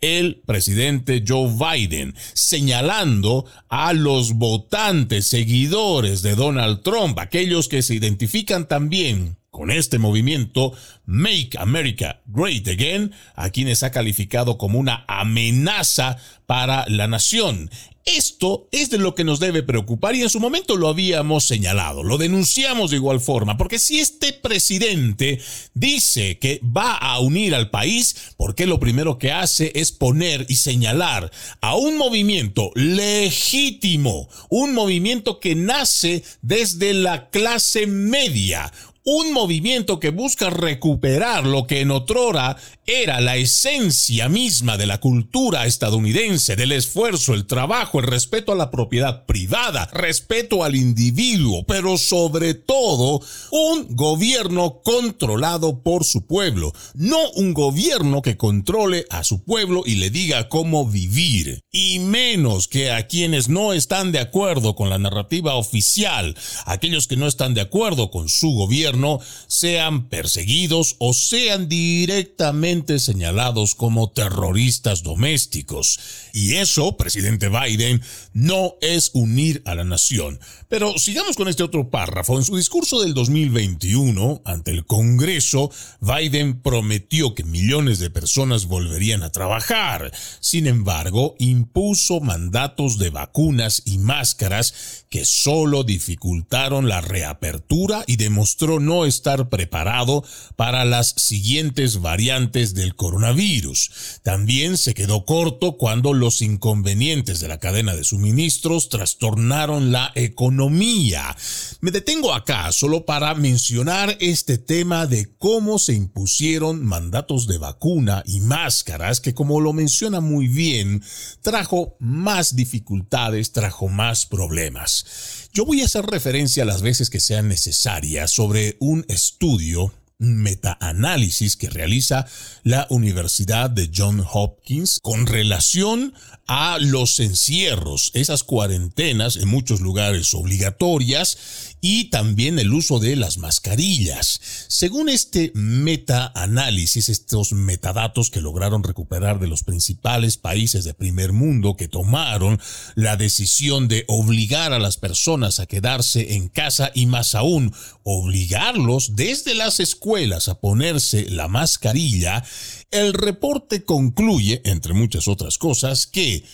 el 0.00 0.42
presidente 0.46 1.24
Joe 1.26 1.50
Biden, 1.50 2.14
señalando 2.34 3.46
a 3.68 3.92
los 3.92 4.34
votantes 4.34 5.26
seguidores 5.26 6.22
de 6.22 6.34
Donald 6.34 6.82
Trump, 6.82 7.18
aquellos 7.18 7.68
que 7.68 7.82
se 7.82 7.94
identifican 7.94 8.68
también 8.68 9.36
con 9.50 9.70
este 9.70 9.98
movimiento 9.98 10.74
Make 11.06 11.52
America 11.58 12.20
Great 12.26 12.68
Again, 12.68 13.12
a 13.34 13.48
quienes 13.48 13.82
ha 13.82 13.90
calificado 13.90 14.58
como 14.58 14.78
una 14.78 15.04
amenaza 15.08 16.18
para 16.44 16.84
la 16.88 17.06
nación. 17.08 17.70
Esto 18.06 18.68
es 18.70 18.88
de 18.88 18.98
lo 18.98 19.16
que 19.16 19.24
nos 19.24 19.40
debe 19.40 19.64
preocupar 19.64 20.14
y 20.14 20.22
en 20.22 20.30
su 20.30 20.38
momento 20.38 20.76
lo 20.76 20.86
habíamos 20.86 21.44
señalado, 21.44 22.04
lo 22.04 22.18
denunciamos 22.18 22.92
de 22.92 22.98
igual 22.98 23.20
forma, 23.20 23.56
porque 23.56 23.80
si 23.80 23.98
este 23.98 24.32
presidente 24.32 25.40
dice 25.74 26.38
que 26.38 26.60
va 26.62 26.94
a 26.94 27.18
unir 27.18 27.52
al 27.52 27.68
país, 27.68 28.14
¿por 28.36 28.54
qué 28.54 28.66
lo 28.66 28.78
primero 28.78 29.18
que 29.18 29.32
hace 29.32 29.72
es 29.74 29.90
poner 29.90 30.46
y 30.48 30.54
señalar 30.54 31.32
a 31.60 31.74
un 31.74 31.96
movimiento 31.96 32.70
legítimo, 32.76 34.28
un 34.50 34.72
movimiento 34.72 35.40
que 35.40 35.56
nace 35.56 36.22
desde 36.42 36.94
la 36.94 37.28
clase 37.30 37.88
media, 37.88 38.72
un 39.08 39.32
movimiento 39.32 40.00
que 40.00 40.10
busca 40.10 40.50
recuperar 40.50 41.46
lo 41.46 41.68
que 41.68 41.80
en 41.80 41.92
otrora 41.92 42.56
era 42.86 43.20
la 43.20 43.36
esencia 43.36 44.28
misma 44.28 44.76
de 44.76 44.86
la 44.86 44.98
cultura 44.98 45.66
estadounidense, 45.66 46.56
del 46.56 46.72
esfuerzo, 46.72 47.32
el 47.32 47.46
trabajo, 47.46 48.00
el 48.00 48.06
respeto 48.06 48.50
a 48.50 48.56
la 48.56 48.72
propiedad 48.72 49.24
privada, 49.24 49.88
respeto 49.92 50.64
al 50.64 50.74
individuo, 50.74 51.64
pero 51.66 51.98
sobre 51.98 52.54
todo 52.54 53.20
un 53.52 53.86
gobierno 53.94 54.82
controlado 54.82 55.84
por 55.84 56.04
su 56.04 56.26
pueblo, 56.26 56.72
no 56.94 57.30
un 57.36 57.54
gobierno 57.54 58.22
que 58.22 58.36
controle 58.36 59.06
a 59.10 59.22
su 59.22 59.44
pueblo 59.44 59.84
y 59.86 59.96
le 59.96 60.10
diga 60.10 60.48
cómo 60.48 60.84
vivir, 60.84 61.60
y 61.70 62.00
menos 62.00 62.66
que 62.66 62.90
a 62.90 63.06
quienes 63.06 63.48
no 63.48 63.72
están 63.72 64.10
de 64.10 64.18
acuerdo 64.18 64.74
con 64.74 64.90
la 64.90 64.98
narrativa 64.98 65.54
oficial, 65.54 66.36
aquellos 66.64 67.06
que 67.06 67.16
no 67.16 67.28
están 67.28 67.54
de 67.54 67.60
acuerdo 67.60 68.10
con 68.10 68.28
su 68.28 68.50
gobierno, 68.50 68.95
no 68.96 69.20
sean 69.46 70.08
perseguidos 70.08 70.96
o 70.98 71.14
sean 71.14 71.68
directamente 71.68 72.98
señalados 72.98 73.74
como 73.74 74.10
terroristas 74.10 75.02
domésticos. 75.02 75.98
Y 76.32 76.54
eso, 76.56 76.96
presidente 76.96 77.48
Biden, 77.48 78.02
no 78.32 78.74
es 78.80 79.10
unir 79.14 79.62
a 79.64 79.74
la 79.74 79.84
nación. 79.84 80.40
Pero 80.68 80.98
sigamos 80.98 81.36
con 81.36 81.48
este 81.48 81.62
otro 81.62 81.90
párrafo. 81.90 82.36
En 82.36 82.44
su 82.44 82.56
discurso 82.56 83.00
del 83.00 83.14
2021 83.14 84.42
ante 84.44 84.70
el 84.70 84.84
Congreso, 84.84 85.70
Biden 86.00 86.60
prometió 86.60 87.34
que 87.34 87.44
millones 87.44 87.98
de 87.98 88.10
personas 88.10 88.66
volverían 88.66 89.22
a 89.22 89.30
trabajar. 89.30 90.12
Sin 90.40 90.66
embargo, 90.66 91.36
impuso 91.38 92.20
mandatos 92.20 92.98
de 92.98 93.10
vacunas 93.10 93.82
y 93.84 93.98
máscaras 93.98 95.04
que 95.08 95.24
solo 95.24 95.84
dificultaron 95.84 96.88
la 96.88 97.00
reapertura 97.00 98.04
y 98.06 98.16
demostró 98.16 98.80
no 98.86 99.04
estar 99.04 99.50
preparado 99.50 100.24
para 100.56 100.84
las 100.84 101.08
siguientes 101.16 102.00
variantes 102.00 102.72
del 102.72 102.96
coronavirus. 102.96 103.90
También 104.22 104.78
se 104.78 104.94
quedó 104.94 105.26
corto 105.26 105.76
cuando 105.76 106.14
los 106.14 106.40
inconvenientes 106.40 107.40
de 107.40 107.48
la 107.48 107.58
cadena 107.58 107.94
de 107.94 108.04
suministros 108.04 108.88
trastornaron 108.88 109.92
la 109.92 110.12
economía. 110.14 111.36
Me 111.80 111.90
detengo 111.90 112.32
acá 112.32 112.72
solo 112.72 113.04
para 113.04 113.34
mencionar 113.34 114.16
este 114.20 114.58
tema 114.58 115.06
de 115.06 115.34
cómo 115.36 115.78
se 115.78 115.94
impusieron 115.94 116.84
mandatos 116.84 117.46
de 117.46 117.58
vacuna 117.58 118.22
y 118.24 118.40
máscaras 118.40 119.20
que 119.20 119.34
como 119.34 119.60
lo 119.60 119.72
menciona 119.72 120.20
muy 120.20 120.48
bien, 120.48 121.02
trajo 121.42 121.96
más 121.98 122.54
dificultades, 122.54 123.52
trajo 123.52 123.88
más 123.88 124.26
problemas. 124.26 125.45
Yo 125.56 125.64
voy 125.64 125.80
a 125.80 125.86
hacer 125.86 126.04
referencia 126.04 126.64
a 126.64 126.66
las 126.66 126.82
veces 126.82 127.08
que 127.08 127.18
sean 127.18 127.48
necesarias 127.48 128.30
sobre 128.30 128.76
un 128.78 129.06
estudio 129.08 129.90
metaanálisis 130.18 131.56
que 131.56 131.70
realiza 131.70 132.26
la 132.62 132.86
Universidad 132.90 133.70
de 133.70 133.90
John 133.94 134.22
Hopkins 134.30 135.00
con 135.02 135.26
relación 135.26 136.12
a 136.46 136.76
los 136.78 137.20
encierros, 137.20 138.10
esas 138.12 138.44
cuarentenas 138.44 139.36
en 139.36 139.48
muchos 139.48 139.80
lugares 139.80 140.34
obligatorias 140.34 141.38
y 141.80 142.10
también 142.10 142.58
el 142.58 142.72
uso 142.72 142.98
de 142.98 143.16
las 143.16 143.38
mascarillas. 143.38 144.40
Según 144.68 145.08
este 145.08 145.52
metaanálisis, 145.54 147.08
estos 147.08 147.52
metadatos 147.52 148.30
que 148.30 148.40
lograron 148.40 148.82
recuperar 148.82 149.38
de 149.38 149.46
los 149.46 149.62
principales 149.62 150.36
países 150.36 150.84
de 150.84 150.94
primer 150.94 151.32
mundo 151.32 151.76
que 151.76 151.88
tomaron 151.88 152.60
la 152.94 153.16
decisión 153.16 153.88
de 153.88 154.04
obligar 154.08 154.72
a 154.72 154.78
las 154.78 154.96
personas 154.96 155.60
a 155.60 155.66
quedarse 155.66 156.34
en 156.34 156.48
casa 156.48 156.90
y 156.94 157.06
más 157.06 157.34
aún 157.34 157.74
obligarlos 158.02 159.16
desde 159.16 159.54
las 159.54 159.80
escuelas 159.80 160.48
a 160.48 160.60
ponerse 160.60 161.28
la 161.28 161.48
mascarilla, 161.48 162.44
el 162.90 163.12
reporte 163.12 163.84
concluye, 163.84 164.62
entre 164.64 164.94
muchas 164.94 165.28
otras 165.28 165.58
cosas, 165.58 166.06
que 166.06 166.44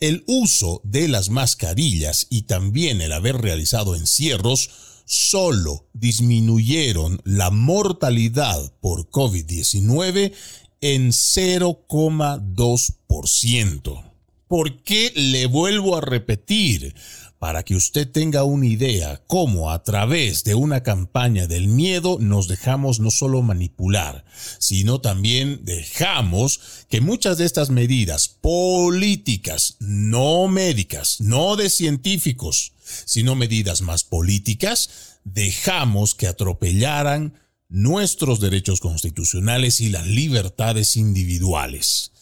el 0.00 0.24
uso 0.26 0.80
de 0.84 1.08
las 1.08 1.30
mascarillas 1.30 2.26
y 2.30 2.42
también 2.42 3.00
el 3.00 3.12
haber 3.12 3.38
realizado 3.38 3.96
encierros 3.96 4.70
solo 5.04 5.88
disminuyeron 5.94 7.20
la 7.24 7.50
mortalidad 7.50 8.72
por 8.80 9.10
COVID-19 9.10 10.32
en 10.80 11.12
0,2%. 11.12 14.04
¿Por 14.46 14.82
qué 14.82 15.12
le 15.14 15.46
vuelvo 15.46 15.96
a 15.96 16.00
repetir? 16.00 16.94
Para 17.38 17.62
que 17.62 17.76
usted 17.76 18.10
tenga 18.10 18.42
una 18.44 18.66
idea 18.66 19.22
cómo 19.26 19.70
a 19.70 19.82
través 19.82 20.42
de 20.44 20.54
una 20.54 20.82
campaña 20.82 21.46
del 21.46 21.68
miedo 21.68 22.18
nos 22.20 22.48
dejamos 22.48 22.98
no 22.98 23.10
solo 23.10 23.42
manipular, 23.42 24.24
sino 24.58 25.00
también 25.00 25.60
dejamos 25.64 26.60
que 26.88 27.00
muchas 27.00 27.38
de 27.38 27.44
estas 27.44 27.70
medidas 27.70 28.28
políticas, 28.28 29.76
no 29.78 30.48
médicas, 30.48 31.20
no 31.20 31.56
de 31.56 31.70
científicos, 31.70 32.72
sino 33.04 33.36
medidas 33.36 33.82
más 33.82 34.02
políticas, 34.02 35.18
dejamos 35.24 36.14
que 36.14 36.26
atropellaran 36.26 37.34
nuestros 37.68 38.40
derechos 38.40 38.80
constitucionales 38.80 39.80
y 39.80 39.90
las 39.90 40.06
libertades 40.06 40.96
individuales. 40.96 42.12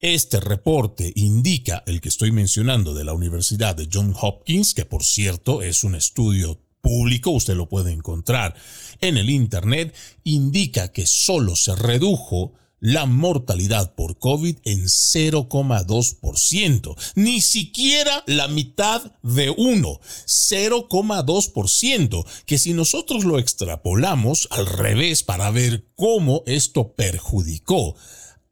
Este 0.00 0.40
reporte 0.40 1.10
indica 1.16 1.82
el 1.86 2.02
que 2.02 2.10
estoy 2.10 2.30
mencionando 2.30 2.92
de 2.92 3.02
la 3.02 3.14
Universidad 3.14 3.74
de 3.74 3.88
John 3.90 4.14
Hopkins, 4.20 4.74
que 4.74 4.84
por 4.84 5.02
cierto 5.02 5.62
es 5.62 5.84
un 5.84 5.94
estudio 5.94 6.60
público, 6.82 7.30
usted 7.30 7.54
lo 7.54 7.70
puede 7.70 7.92
encontrar 7.92 8.54
en 9.00 9.16
el 9.16 9.30
Internet, 9.30 9.94
indica 10.22 10.92
que 10.92 11.06
solo 11.06 11.56
se 11.56 11.74
redujo 11.74 12.52
la 12.78 13.06
mortalidad 13.06 13.94
por 13.94 14.18
COVID 14.18 14.58
en 14.64 14.84
0,2%. 14.84 16.94
Ni 17.14 17.40
siquiera 17.40 18.22
la 18.26 18.48
mitad 18.48 19.14
de 19.22 19.48
uno, 19.48 19.98
0,2%. 20.26 22.26
Que 22.44 22.58
si 22.58 22.74
nosotros 22.74 23.24
lo 23.24 23.38
extrapolamos 23.38 24.46
al 24.50 24.66
revés 24.66 25.22
para 25.22 25.50
ver 25.50 25.86
cómo 25.96 26.42
esto 26.44 26.92
perjudicó 26.92 27.96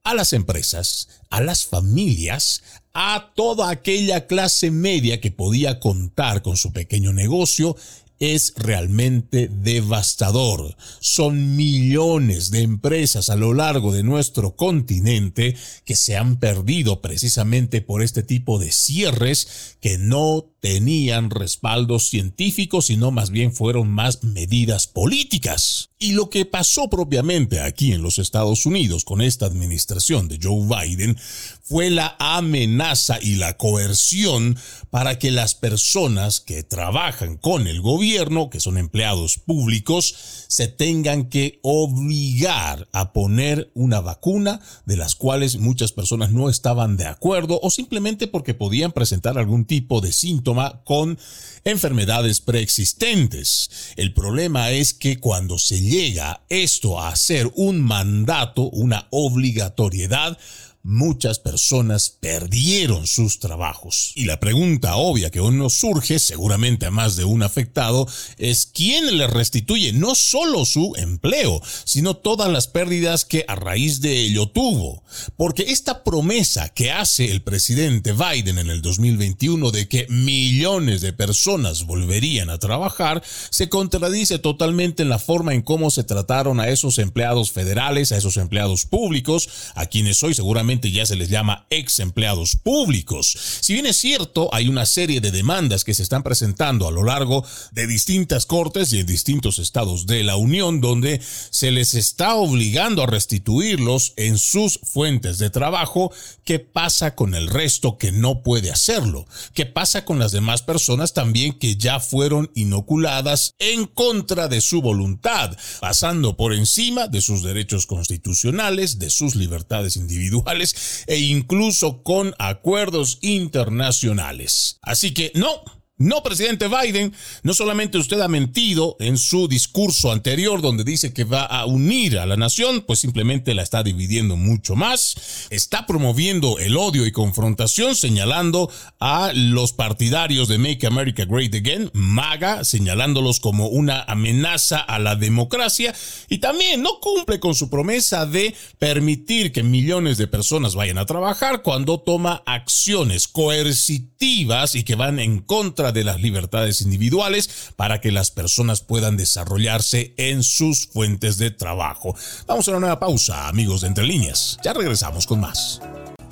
a 0.05 0.14
las 0.14 0.35
empresas, 0.35 1.09
a 1.31 1.40
las 1.40 1.64
familias, 1.64 2.62
a 2.93 3.33
toda 3.35 3.71
aquella 3.71 4.27
clase 4.27 4.71
media 4.71 5.21
que 5.21 5.31
podía 5.31 5.81
contar 5.81 6.43
con 6.43 6.57
su 6.57 6.73
pequeño 6.73 7.12
negocio, 7.12 7.75
es 8.18 8.55
realmente 8.57 9.48
devastador. 9.48 10.77
Son 11.00 11.57
millones 11.57 12.50
de 12.50 12.62
empresas 12.62 13.29
a 13.29 13.37
lo 13.37 13.55
largo 13.55 13.92
de 13.92 14.03
nuestro 14.03 14.57
continente 14.57 15.57
que 15.85 15.96
se 15.96 16.16
han 16.16 16.37
perdido 16.37 17.00
precisamente 17.00 17.81
por 17.81 18.03
este 18.03 18.22
tipo 18.22 18.59
de 18.59 18.72
cierres 18.72 19.77
que 19.81 19.98
no 19.98 20.50
tenían 20.61 21.29
respaldos 21.29 22.09
científicos, 22.09 22.87
sino 22.87 23.11
más 23.11 23.29
bien 23.29 23.53
fueron 23.53 23.90
más 23.90 24.24
medidas 24.24 24.87
políticas. 24.87 25.90
Y 25.98 26.12
lo 26.12 26.31
que 26.31 26.46
pasó 26.46 26.88
propiamente 26.88 27.61
aquí 27.61 27.92
en 27.92 28.03
los 28.03 28.18
Estados 28.18 28.64
Unidos 28.64 29.05
con 29.05 29.20
esta 29.20 29.44
administración 29.44 30.29
de 30.29 30.38
Joe 30.42 30.66
Biden 30.66 31.18
fue 31.66 31.88
la 31.88 32.14
amenaza 32.18 33.18
y 33.22 33.37
la 33.37 33.57
coerción 33.57 34.59
para 34.90 35.18
que 35.18 35.31
las 35.31 35.55
personas 35.55 36.40
que 36.40 36.62
trabajan 36.62 37.38
con 37.38 37.66
el 37.66 37.81
gobierno, 37.81 38.50
que 38.50 38.61
son 38.61 38.77
empleados 38.77 39.38
públicos, 39.38 40.14
se 40.48 40.68
tengan 40.68 41.31
que 41.31 41.61
obligar 41.62 42.87
a 42.92 43.14
poner 43.14 43.70
una 43.74 44.00
vacuna 44.00 44.61
de 44.85 44.98
las 44.98 45.14
cuales 45.16 45.57
muchas 45.57 45.92
personas 45.92 46.33
no 46.33 46.50
estaban 46.50 46.98
de 46.98 47.07
acuerdo 47.07 47.59
o 47.62 47.70
simplemente 47.70 48.27
porque 48.27 48.53
podían 48.53 48.92
presentar 48.92 49.38
algún 49.38 49.64
tipo 49.64 50.03
de 50.03 50.12
síntoma 50.12 50.83
con 50.85 51.18
enfermedades 51.64 52.42
preexistentes. 52.42 53.70
El 53.96 54.12
problema 54.12 54.70
es 54.70 54.92
que 54.92 55.18
cuando 55.18 55.59
se 55.59 55.81
llega 55.81 56.44
esto 56.50 57.00
a 57.00 57.16
ser 57.16 57.50
un 57.57 57.81
mandato, 57.81 58.68
una 58.68 59.09
obligatoriedad, 59.11 60.38
muchas 60.85 61.38
personas 61.38 62.11
perdieron 62.20 63.07
sus 63.07 63.40
trabajos. 63.40 64.12
Y 64.14 64.27
la 64.27 64.38
pregunta 64.38 64.97
obvia 64.97 65.31
que 65.31 65.40
uno 65.40 65.70
surge, 65.70 66.18
seguramente 66.18 66.87
a 66.87 66.90
más 66.90 67.16
de 67.16 67.25
un 67.25 67.42
afectado, 67.42 68.07
es 68.37 68.66
quién 68.66 69.16
le 69.16 69.27
restituye 69.27 69.94
no 69.94 70.14
solo 70.14 70.66
su 70.66 70.92
empleo, 70.97 71.61
sino 71.85 72.14
todas 72.14 72.53
las 72.53 72.68
pérdidas 72.68 73.25
que 73.25 73.47
a 73.49 73.55
raíz 73.57 74.03
de 74.03 74.20
ello 74.20 74.47
tuvo. 74.47 75.03
Porque 75.37 75.64
esta 75.68 76.05
promesa 76.05 76.68
que 76.68 76.92
hace 76.92 77.31
el 77.31 77.42
presidente 77.42 78.12
Biden 78.12 78.59
en 78.59 78.68
el 78.68 78.83
2021 78.83 79.70
de 79.70 79.88
que 79.88 80.07
millones 80.11 81.01
de 81.01 81.14
personas 81.14 81.85
volverían 81.85 82.51
a 82.51 82.59
trabajar, 82.59 83.23
se 83.51 83.70
contradice 83.70 84.38
totalmente 84.38 85.03
en 85.03 85.09
la 85.09 85.18
forma 85.18 85.55
en 85.55 85.62
cómo 85.62 85.90
se 85.90 86.05
trataron 86.05 86.61
a 86.61 86.68
esos 86.68 86.99
empleados 86.99 87.53
federales, 87.53 88.12
a 88.12 88.18
esos 88.18 88.37
empleados 88.37 88.85
públicos, 88.85 89.49
a 89.75 89.87
quienes 89.87 90.23
hoy 90.23 90.35
seguramente 90.35 90.73
ya 90.80 91.06
se 91.06 91.16
les 91.16 91.28
llama 91.28 91.66
ex 91.70 91.98
empleados 91.98 92.56
públicos. 92.56 93.37
Si 93.60 93.74
bien 93.74 93.87
es 93.87 93.96
cierto, 93.96 94.48
hay 94.52 94.68
una 94.68 94.87
serie 94.87 95.20
de 95.20 95.30
demandas 95.30 95.84
que 95.84 95.94
se 95.94 96.02
están 96.02 96.22
presentando 96.22 96.88
a 96.88 96.90
lo 96.90 97.04
largo 97.04 97.44
de 97.72 97.87
distintas 97.87 98.46
cortes 98.46 98.92
y 98.92 99.00
en 99.00 99.06
distintos 99.06 99.58
estados 99.58 100.06
de 100.06 100.22
la 100.24 100.37
Unión 100.37 100.80
donde 100.80 101.20
se 101.50 101.70
les 101.70 101.94
está 101.94 102.34
obligando 102.34 103.02
a 103.02 103.06
restituirlos 103.06 104.12
en 104.16 104.38
sus 104.38 104.80
fuentes 104.82 105.38
de 105.38 105.50
trabajo, 105.50 106.12
¿qué 106.44 106.58
pasa 106.58 107.14
con 107.14 107.34
el 107.34 107.48
resto 107.48 107.98
que 107.98 108.12
no 108.12 108.42
puede 108.42 108.70
hacerlo? 108.70 109.26
¿Qué 109.52 109.66
pasa 109.66 110.04
con 110.04 110.18
las 110.18 110.32
demás 110.32 110.62
personas 110.62 111.12
también 111.12 111.58
que 111.58 111.76
ya 111.76 112.00
fueron 112.00 112.50
inoculadas 112.54 113.54
en 113.58 113.87
contra 113.87 114.48
de 114.48 114.60
su 114.60 114.82
voluntad, 114.82 115.56
pasando 115.80 116.37
por 116.37 116.52
encima 116.52 117.08
de 117.08 117.20
sus 117.20 117.42
derechos 117.42 117.87
constitucionales, 117.87 118.98
de 118.98 119.10
sus 119.10 119.34
libertades 119.34 119.96
individuales? 119.96 120.63
E 121.07 121.18
incluso 121.18 122.03
con 122.03 122.35
acuerdos 122.38 123.18
internacionales. 123.20 124.79
Así 124.83 125.12
que 125.12 125.33
no, 125.35 125.62
no, 125.96 126.24
presidente 126.24 126.66
Biden, 126.66 127.14
no 127.44 127.54
solamente 127.54 127.98
usted 127.98 128.20
ha 128.20 128.26
mentido 128.26 128.96
en 128.98 129.16
su 129.16 129.46
discurso 129.46 130.11
anterior 130.11 130.61
donde 130.61 130.83
dice 130.83 131.12
que 131.12 131.22
va 131.22 131.44
a 131.44 131.66
unir 131.66 132.18
a 132.18 132.26
la 132.26 132.37
nación, 132.37 132.83
pues 132.85 132.98
simplemente 132.98 133.54
la 133.54 133.62
está 133.62 133.85
dividiendo 133.85 134.37
mucho 134.37 134.74
más, 134.74 135.46
está 135.50 135.87
promoviendo 135.87 136.59
el 136.59 136.76
odio 136.76 137.07
y 137.07 137.12
confrontación 137.12 137.94
señalando 137.94 138.72
a 138.98 139.30
los 139.35 139.72
partidarios 139.72 140.48
de 140.48 140.59
Make 140.59 140.85
America 140.85 141.26
Great 141.26 141.54
Again, 141.54 141.92
MAGA, 141.94 142.64
señalándolos 142.64 143.38
como 143.38 143.68
una 143.68 144.02
amenaza 144.02 144.78
a 144.78 144.98
la 144.98 145.14
democracia. 145.14 145.94
Y 146.28 146.38
también 146.38 146.83
no 146.83 146.98
cumple 147.00 147.38
con 147.38 147.54
su 147.54 147.70
promesa 147.70 148.26
de 148.26 148.52
permitir 148.80 149.52
que 149.52 149.62
millones 149.62 150.18
de 150.18 150.26
personas 150.26 150.74
vayan 150.74 150.98
a 150.98 151.07
trabajar 151.07 151.62
cuando 151.62 152.00
toma 152.00 152.42
acciones 152.46 153.28
coercitivas 153.28 154.74
y 154.74 154.83
que 154.83 154.96
van 154.96 155.20
en 155.20 155.38
contra 155.38 155.84
de 155.92 156.05
las 156.05 156.20
libertades 156.20 156.81
individuales 156.81 157.73
para 157.77 158.01
que 158.01 158.12
las 158.12 158.31
personas 158.31 158.81
puedan 158.81 159.16
desarrollarse 159.16 160.14
en 160.16 160.42
sus 160.42 160.87
fuentes 160.87 161.38
de 161.38 161.51
trabajo. 161.51 162.16
Vamos 162.47 162.68
a 162.68 162.73
una 162.73 162.81
nueva 162.81 163.01
pausa, 163.01 163.49
amigos 163.49 163.81
de 163.83 163.88
Entre 163.88 164.05
Líneas. 164.05 164.59
Ya 164.62 164.73
regresamos 164.73 165.27
con 165.27 165.40
más. 165.40 165.81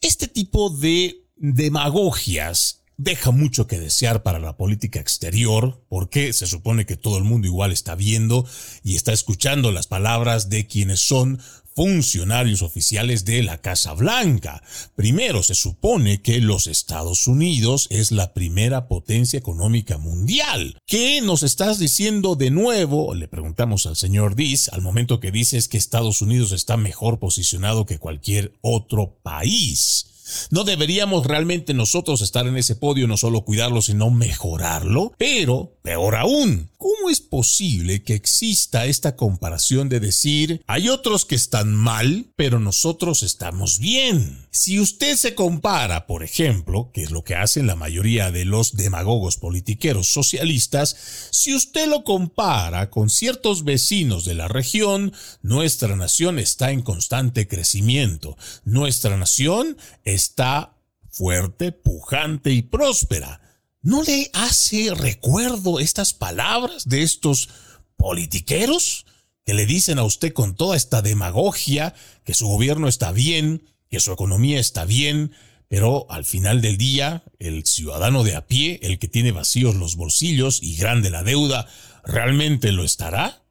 Este 0.00 0.26
tipo 0.26 0.68
de 0.68 1.28
demagogias 1.36 2.75
deja 2.96 3.30
mucho 3.30 3.66
que 3.66 3.78
desear 3.78 4.22
para 4.22 4.38
la 4.38 4.56
política 4.56 5.00
exterior, 5.00 5.84
porque 5.88 6.32
se 6.32 6.46
supone 6.46 6.86
que 6.86 6.96
todo 6.96 7.18
el 7.18 7.24
mundo 7.24 7.46
igual 7.46 7.72
está 7.72 7.94
viendo 7.94 8.46
y 8.82 8.96
está 8.96 9.12
escuchando 9.12 9.72
las 9.72 9.86
palabras 9.86 10.48
de 10.48 10.66
quienes 10.66 11.00
son 11.00 11.40
funcionarios 11.76 12.62
oficiales 12.62 13.26
de 13.26 13.42
la 13.42 13.58
Casa 13.58 13.92
Blanca. 13.92 14.62
Primero, 14.94 15.42
se 15.42 15.54
supone 15.54 16.22
que 16.22 16.40
los 16.40 16.66
Estados 16.66 17.26
Unidos 17.26 17.86
es 17.90 18.12
la 18.12 18.32
primera 18.32 18.88
potencia 18.88 19.38
económica 19.38 19.98
mundial. 19.98 20.78
¿Qué 20.86 21.20
nos 21.20 21.42
estás 21.42 21.78
diciendo 21.78 22.34
de 22.34 22.50
nuevo? 22.50 23.14
Le 23.14 23.28
preguntamos 23.28 23.84
al 23.84 23.96
señor 23.96 24.36
Diz 24.36 24.70
al 24.70 24.80
momento 24.80 25.20
que 25.20 25.30
dices 25.30 25.68
que 25.68 25.76
Estados 25.76 26.22
Unidos 26.22 26.52
está 26.52 26.78
mejor 26.78 27.18
posicionado 27.18 27.84
que 27.84 27.98
cualquier 27.98 28.54
otro 28.62 29.18
país. 29.22 30.15
¿No 30.50 30.64
deberíamos 30.64 31.26
realmente 31.26 31.74
nosotros 31.74 32.22
estar 32.22 32.46
en 32.46 32.56
ese 32.56 32.76
podio, 32.76 33.06
no 33.06 33.16
solo 33.16 33.42
cuidarlo, 33.42 33.82
sino 33.82 34.10
mejorarlo? 34.10 35.12
Pero, 35.18 35.78
peor 35.82 36.16
aún, 36.16 36.70
¿cómo 36.76 37.10
es 37.10 37.20
posible 37.20 38.02
que 38.02 38.14
exista 38.14 38.86
esta 38.86 39.16
comparación 39.16 39.88
de 39.88 40.00
decir, 40.00 40.62
hay 40.66 40.88
otros 40.88 41.24
que 41.24 41.34
están 41.34 41.74
mal, 41.74 42.26
pero 42.36 42.60
nosotros 42.60 43.22
estamos 43.22 43.78
bien? 43.78 44.46
Si 44.50 44.80
usted 44.80 45.16
se 45.16 45.34
compara, 45.34 46.06
por 46.06 46.22
ejemplo, 46.22 46.90
que 46.92 47.02
es 47.02 47.10
lo 47.10 47.24
que 47.24 47.34
hacen 47.34 47.66
la 47.66 47.76
mayoría 47.76 48.30
de 48.30 48.44
los 48.44 48.76
demagogos 48.76 49.36
politiqueros 49.36 50.08
socialistas, 50.08 50.96
si 51.30 51.54
usted 51.54 51.88
lo 51.88 52.04
compara 52.04 52.90
con 52.90 53.10
ciertos 53.10 53.64
vecinos 53.64 54.24
de 54.24 54.34
la 54.34 54.48
región, 54.48 55.12
nuestra 55.42 55.94
nación 55.96 56.38
está 56.38 56.70
en 56.70 56.82
constante 56.82 57.46
crecimiento. 57.46 58.36
Nuestra 58.64 59.16
nación 59.16 59.76
está 60.16 60.76
fuerte, 61.08 61.72
pujante 61.72 62.50
y 62.50 62.62
próspera. 62.62 63.40
¿No 63.82 64.02
le 64.02 64.30
hace 64.32 64.92
recuerdo 64.94 65.78
estas 65.78 66.12
palabras 66.12 66.88
de 66.88 67.02
estos 67.02 67.48
politiqueros 67.96 69.06
que 69.44 69.54
le 69.54 69.64
dicen 69.64 69.98
a 69.98 70.04
usted 70.04 70.32
con 70.32 70.56
toda 70.56 70.76
esta 70.76 71.02
demagogia 71.02 71.94
que 72.24 72.34
su 72.34 72.48
gobierno 72.48 72.88
está 72.88 73.12
bien, 73.12 73.62
que 73.88 74.00
su 74.00 74.12
economía 74.12 74.58
está 74.58 74.84
bien, 74.84 75.32
pero 75.68 76.06
al 76.10 76.24
final 76.24 76.60
del 76.60 76.76
día, 76.76 77.24
el 77.38 77.64
ciudadano 77.64 78.24
de 78.24 78.34
a 78.34 78.46
pie, 78.46 78.80
el 78.82 78.98
que 78.98 79.08
tiene 79.08 79.32
vacíos 79.32 79.76
los 79.76 79.96
bolsillos 79.96 80.62
y 80.62 80.76
grande 80.76 81.10
la 81.10 81.22
deuda, 81.22 81.66
¿realmente 82.04 82.72
lo 82.72 82.84
estará? 82.84 83.45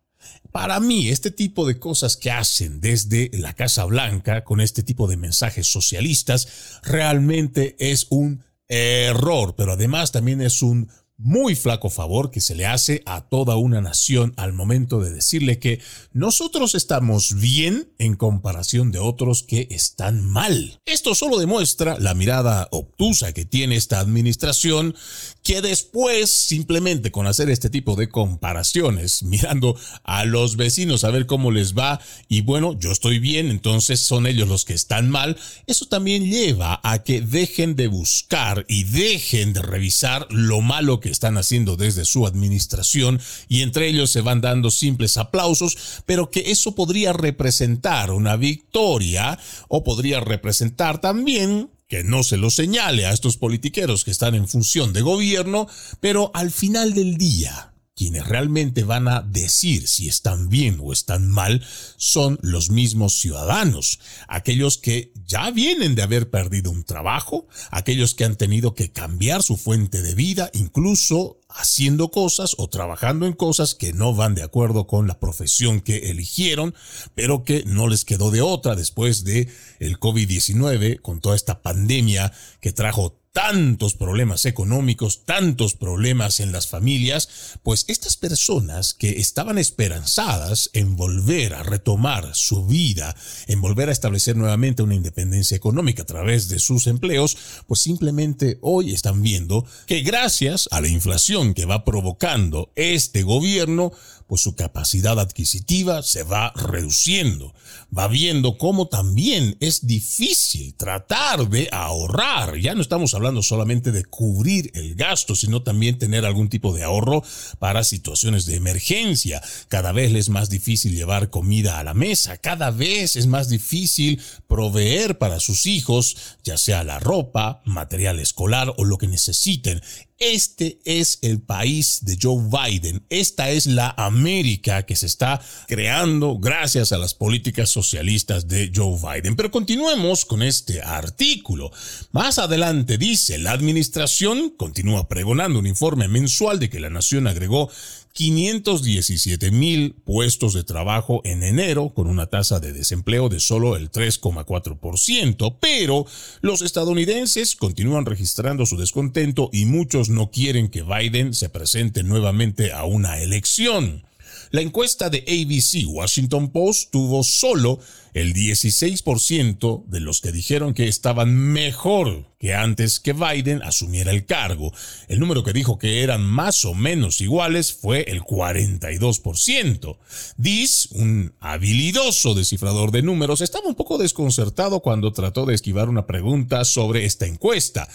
Para 0.55 0.79
mí, 0.79 1.09
este 1.09 1.31
tipo 1.31 1.67
de 1.67 1.79
cosas 1.79 2.15
que 2.15 2.31
hacen 2.31 2.79
desde 2.79 3.29
la 3.33 3.53
Casa 3.53 3.83
Blanca 3.83 4.45
con 4.45 4.61
este 4.61 4.83
tipo 4.83 5.05
de 5.05 5.17
mensajes 5.17 5.67
socialistas 5.67 6.79
realmente 6.81 7.75
es 7.77 8.07
un 8.09 8.41
error, 8.69 9.55
pero 9.57 9.73
además 9.73 10.13
también 10.13 10.39
es 10.39 10.61
un 10.61 10.89
muy 11.17 11.55
flaco 11.55 11.89
favor 11.89 12.29
que 12.29 12.41
se 12.41 12.55
le 12.55 12.65
hace 12.65 13.01
a 13.05 13.21
toda 13.21 13.55
una 13.55 13.79
nación 13.79 14.33
al 14.35 14.51
momento 14.53 14.99
de 14.99 15.11
decirle 15.11 15.59
que 15.59 15.79
nosotros 16.11 16.75
estamos 16.75 17.35
bien 17.39 17.89
en 17.99 18.15
comparación 18.15 18.91
de 18.91 18.99
otros 18.99 19.43
que 19.43 19.67
están 19.71 20.25
mal. 20.25 20.79
Esto 20.85 21.15
solo 21.15 21.37
demuestra 21.37 21.97
la 21.99 22.13
mirada 22.13 22.67
obtusa 22.71 23.31
que 23.33 23.45
tiene 23.45 23.75
esta 23.75 23.99
administración 23.99 24.95
que 25.41 25.61
después 25.61 26.31
simplemente 26.31 27.11
con 27.11 27.27
hacer 27.27 27.49
este 27.49 27.69
tipo 27.69 27.95
de 27.95 28.09
comparaciones, 28.09 29.23
mirando 29.23 29.77
a 30.03 30.25
los 30.25 30.57
vecinos 30.57 31.03
a 31.03 31.11
ver 31.11 31.27
cómo 31.27 31.51
les 31.51 31.77
va 31.77 32.01
y 32.27 32.41
bueno, 32.41 32.77
yo 32.77 32.91
estoy 32.91 33.19
bien, 33.19 33.49
entonces 33.49 34.01
son 34.01 34.27
ellos 34.27 34.49
los 34.49 34.65
que 34.65 34.73
están 34.73 35.09
mal, 35.09 35.37
eso 35.67 35.85
también 35.85 36.25
lleva 36.25 36.81
a 36.83 37.03
que 37.03 37.21
dejen 37.21 37.75
de 37.75 37.87
buscar 37.87 38.65
y 38.67 38.83
dejen 38.83 39.53
de 39.53 39.61
revisar 39.61 40.27
lo 40.29 40.61
malo 40.61 40.99
que 40.99 41.04
están 41.09 41.37
haciendo 41.37 41.75
desde 41.77 42.05
su 42.05 42.25
administración 42.25 43.19
y 43.47 43.61
entre 43.61 43.87
ellos 43.87 44.11
se 44.11 44.21
van 44.21 44.41
dando 44.41 44.71
simples 44.71 45.17
aplausos, 45.17 45.77
pero 46.05 46.31
que 46.31 46.51
eso 46.51 46.75
podría 46.75 47.13
representar 47.13 48.11
una 48.11 48.35
victoria 48.35 49.39
o 49.67 49.83
podría 49.83 50.19
representar 50.19 51.01
también 51.01 51.69
que 51.87 52.03
no 52.03 52.23
se 52.23 52.37
lo 52.37 52.49
señale 52.49 53.05
a 53.05 53.11
estos 53.11 53.37
politiqueros 53.37 54.03
que 54.03 54.11
están 54.11 54.33
en 54.35 54.47
función 54.47 54.91
de 54.91 55.01
gobierno, 55.01 55.67
pero 55.99 56.31
al 56.33 56.51
final 56.51 56.93
del 56.93 57.17
día, 57.17 57.74
quienes 57.95 58.27
realmente 58.27 58.83
van 58.83 59.07
a 59.07 59.21
decir 59.21 59.87
si 59.87 60.09
están 60.09 60.49
bien 60.49 60.79
o 60.83 60.91
están 60.91 61.29
mal 61.29 61.65
son 61.95 62.37
los 62.41 62.69
mismos 62.69 63.19
ciudadanos, 63.19 63.99
aquellos 64.27 64.77
que 64.77 65.13
ya 65.25 65.49
vienen 65.51 65.95
de 65.95 66.01
haber 66.01 66.29
perdido 66.29 66.71
un 66.71 66.83
trabajo, 66.83 67.47
aquellos 67.71 68.13
que 68.13 68.25
han 68.25 68.35
tenido 68.35 68.75
que 68.75 68.91
cambiar 68.91 69.43
su 69.43 69.55
fuente 69.55 70.01
de 70.01 70.13
vida, 70.13 70.51
incluso 70.53 71.39
haciendo 71.47 72.11
cosas 72.11 72.55
o 72.57 72.67
trabajando 72.67 73.27
en 73.27 73.33
cosas 73.33 73.75
que 73.75 73.93
no 73.93 74.13
van 74.13 74.35
de 74.35 74.43
acuerdo 74.43 74.87
con 74.87 75.07
la 75.07 75.19
profesión 75.19 75.79
que 75.79 76.09
eligieron, 76.09 76.75
pero 77.15 77.45
que 77.45 77.63
no 77.65 77.87
les 77.87 78.03
quedó 78.03 78.29
de 78.29 78.41
otra 78.41 78.75
después 78.75 79.23
de 79.23 79.47
el 79.79 79.99
COVID-19 79.99 81.01
con 81.01 81.21
toda 81.21 81.37
esta 81.37 81.61
pandemia 81.61 82.33
que 82.59 82.73
trajo 82.73 83.21
tantos 83.35 83.95
problemas 83.95 84.45
económicos, 84.45 85.25
tantos 85.25 85.73
problemas 85.73 86.39
en 86.39 86.53
las 86.53 86.67
familias, 86.67 87.57
pues 87.63 87.83
estas 87.89 88.15
personas 88.15 88.93
que 88.93 89.19
estaban 89.19 89.57
esperanzadas 89.57 90.69
en 90.71 90.95
volver 90.95 91.53
a 91.53 91.61
retomar 91.61 92.33
su 92.33 92.65
vida, 92.65 93.13
en 93.47 93.59
volver 93.59 93.89
a 93.89 93.91
establecer 93.91 94.37
nuevamente 94.37 94.83
una 94.83 94.95
independencia 94.95 95.57
económica 95.57 96.03
a 96.03 96.05
través 96.05 96.47
de 96.47 96.59
sus 96.59 96.87
empleos, 96.87 97.37
pues 97.67 97.81
simplemente 97.81 98.57
hoy 98.61 98.93
están 98.93 99.21
viendo 99.21 99.65
que 99.85 99.99
gracias 99.99 100.69
a 100.71 100.79
la 100.79 100.87
inflación 100.87 101.53
que 101.53 101.65
va 101.65 101.83
provocando 101.83 102.71
este 102.77 103.23
gobierno, 103.23 103.91
pues 104.27 104.41
su 104.41 104.55
capacidad 104.55 105.19
adquisitiva 105.19 106.01
se 106.01 106.23
va 106.23 106.51
reduciendo. 106.55 107.53
Va 107.95 108.07
viendo 108.07 108.57
cómo 108.57 108.87
también 108.87 109.57
es 109.59 109.85
difícil 109.85 110.73
tratar 110.75 111.47
de 111.49 111.69
ahorrar. 111.71 112.57
Ya 112.57 112.73
no 112.73 112.81
estamos 112.81 113.13
hablando 113.13 113.43
solamente 113.43 113.91
de 113.91 114.03
cubrir 114.03 114.71
el 114.73 114.95
gasto, 114.95 115.35
sino 115.35 115.61
también 115.61 115.99
tener 115.99 116.25
algún 116.25 116.49
tipo 116.49 116.73
de 116.73 116.83
ahorro 116.83 117.23
para 117.59 117.83
situaciones 117.83 118.45
de 118.45 118.55
emergencia. 118.55 119.41
Cada 119.67 119.91
vez 119.91 120.13
es 120.13 120.29
más 120.29 120.49
difícil 120.49 120.95
llevar 120.95 121.29
comida 121.29 121.79
a 121.79 121.83
la 121.83 121.93
mesa. 121.93 122.37
Cada 122.37 122.71
vez 122.71 123.15
es 123.15 123.27
más 123.27 123.49
difícil 123.49 124.21
proveer 124.47 125.17
para 125.17 125.39
sus 125.39 125.65
hijos, 125.65 126.17
ya 126.43 126.57
sea 126.57 126.83
la 126.83 126.99
ropa, 126.99 127.61
material 127.65 128.19
escolar 128.19 128.73
o 128.77 128.85
lo 128.85 128.97
que 128.97 129.07
necesiten. 129.07 129.81
Este 130.17 130.79
es 130.85 131.19
el 131.23 131.41
país 131.41 131.99
de 132.03 132.17
Joe 132.21 132.41
Biden. 132.49 133.05
Esta 133.09 133.49
es 133.49 133.65
la 133.65 133.93
América 133.97 134.85
que 134.85 134.95
se 134.95 135.07
está 135.07 135.41
creando 135.67 136.37
gracias 136.37 136.93
a 136.93 136.97
las 136.97 137.13
políticas 137.13 137.69
socialistas 137.69 138.47
de 138.47 138.71
Joe 138.73 138.97
Biden. 138.97 139.35
Pero 139.35 139.51
continuemos 139.51 140.23
con 140.23 140.41
este 140.41 140.81
artículo. 140.81 141.69
Más 142.13 142.39
adelante 142.39 142.97
dice, 142.97 143.37
la 143.39 143.51
administración 143.51 144.51
continúa 144.51 145.09
pregonando 145.09 145.59
un 145.59 145.67
informe 145.67 146.07
mensual 146.07 146.59
de 146.59 146.69
que 146.69 146.79
la 146.79 146.89
nación 146.89 147.27
agregó 147.27 147.69
517 148.15 149.51
mil 149.51 149.93
puestos 150.05 150.53
de 150.53 150.63
trabajo 150.63 151.19
en 151.25 151.43
enero 151.43 151.89
con 151.93 152.07
una 152.07 152.27
tasa 152.27 152.61
de 152.61 152.71
desempleo 152.71 153.27
de 153.27 153.41
solo 153.41 153.75
el 153.75 153.91
3,4%, 153.91 155.57
pero 155.59 156.05
los 156.39 156.61
estadounidenses 156.61 157.57
continúan 157.57 158.05
registrando 158.05 158.65
su 158.65 158.77
descontento 158.77 159.49
y 159.51 159.65
muchos 159.65 160.07
no 160.07 160.31
quieren 160.31 160.69
que 160.69 160.83
Biden 160.83 161.33
se 161.33 161.49
presente 161.49 162.03
nuevamente 162.03 162.71
a 162.71 162.85
una 162.85 163.19
elección. 163.19 164.05
La 164.51 164.61
encuesta 164.61 165.09
de 165.09 165.19
ABC 165.19 165.87
Washington 165.87 166.51
Post 166.51 166.91
tuvo 166.91 167.23
solo 167.23 167.79
el 168.13 168.33
16% 168.33 169.85
de 169.87 169.99
los 169.99 170.21
que 170.21 170.31
dijeron 170.31 170.73
que 170.73 170.87
estaban 170.87 171.35
mejor 171.35 172.25
que 172.39 172.53
antes 172.53 172.99
que 172.99 173.13
Biden 173.13 173.61
asumiera 173.61 174.11
el 174.11 174.25
cargo. 174.25 174.71
El 175.07 175.19
número 175.19 175.43
que 175.43 175.51
dijo 175.51 175.77
que 175.77 176.01
eran 176.01 176.23
más 176.23 176.63
o 176.63 176.73
menos 176.73 177.19
iguales 177.19 177.73
fue 177.73 178.05
el 178.07 178.21
42%. 178.21 179.97
Diz, 180.37 180.87
un 180.91 181.33
habilidoso 181.39 182.35
descifrador 182.35 182.91
de 182.91 183.01
números, 183.01 183.41
estaba 183.41 183.67
un 183.67 183.75
poco 183.75 183.97
desconcertado 183.97 184.79
cuando 184.79 185.11
trató 185.11 185.45
de 185.45 185.55
esquivar 185.55 185.89
una 185.89 186.07
pregunta 186.07 186.63
sobre 186.63 187.05
esta 187.05 187.25
encuesta. 187.25 187.87